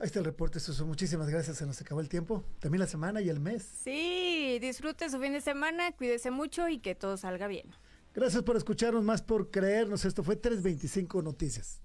[0.00, 0.84] Ahí está el reporte, Suso.
[0.84, 1.58] Muchísimas gracias.
[1.58, 2.42] Se nos acabó el tiempo.
[2.58, 3.62] También la semana y el mes.
[3.62, 7.70] Sí, disfrute su fin de semana, cuídese mucho y que todo salga bien.
[8.12, 10.04] Gracias por escucharnos, más por creernos.
[10.04, 11.80] Esto fue 325 Noticias.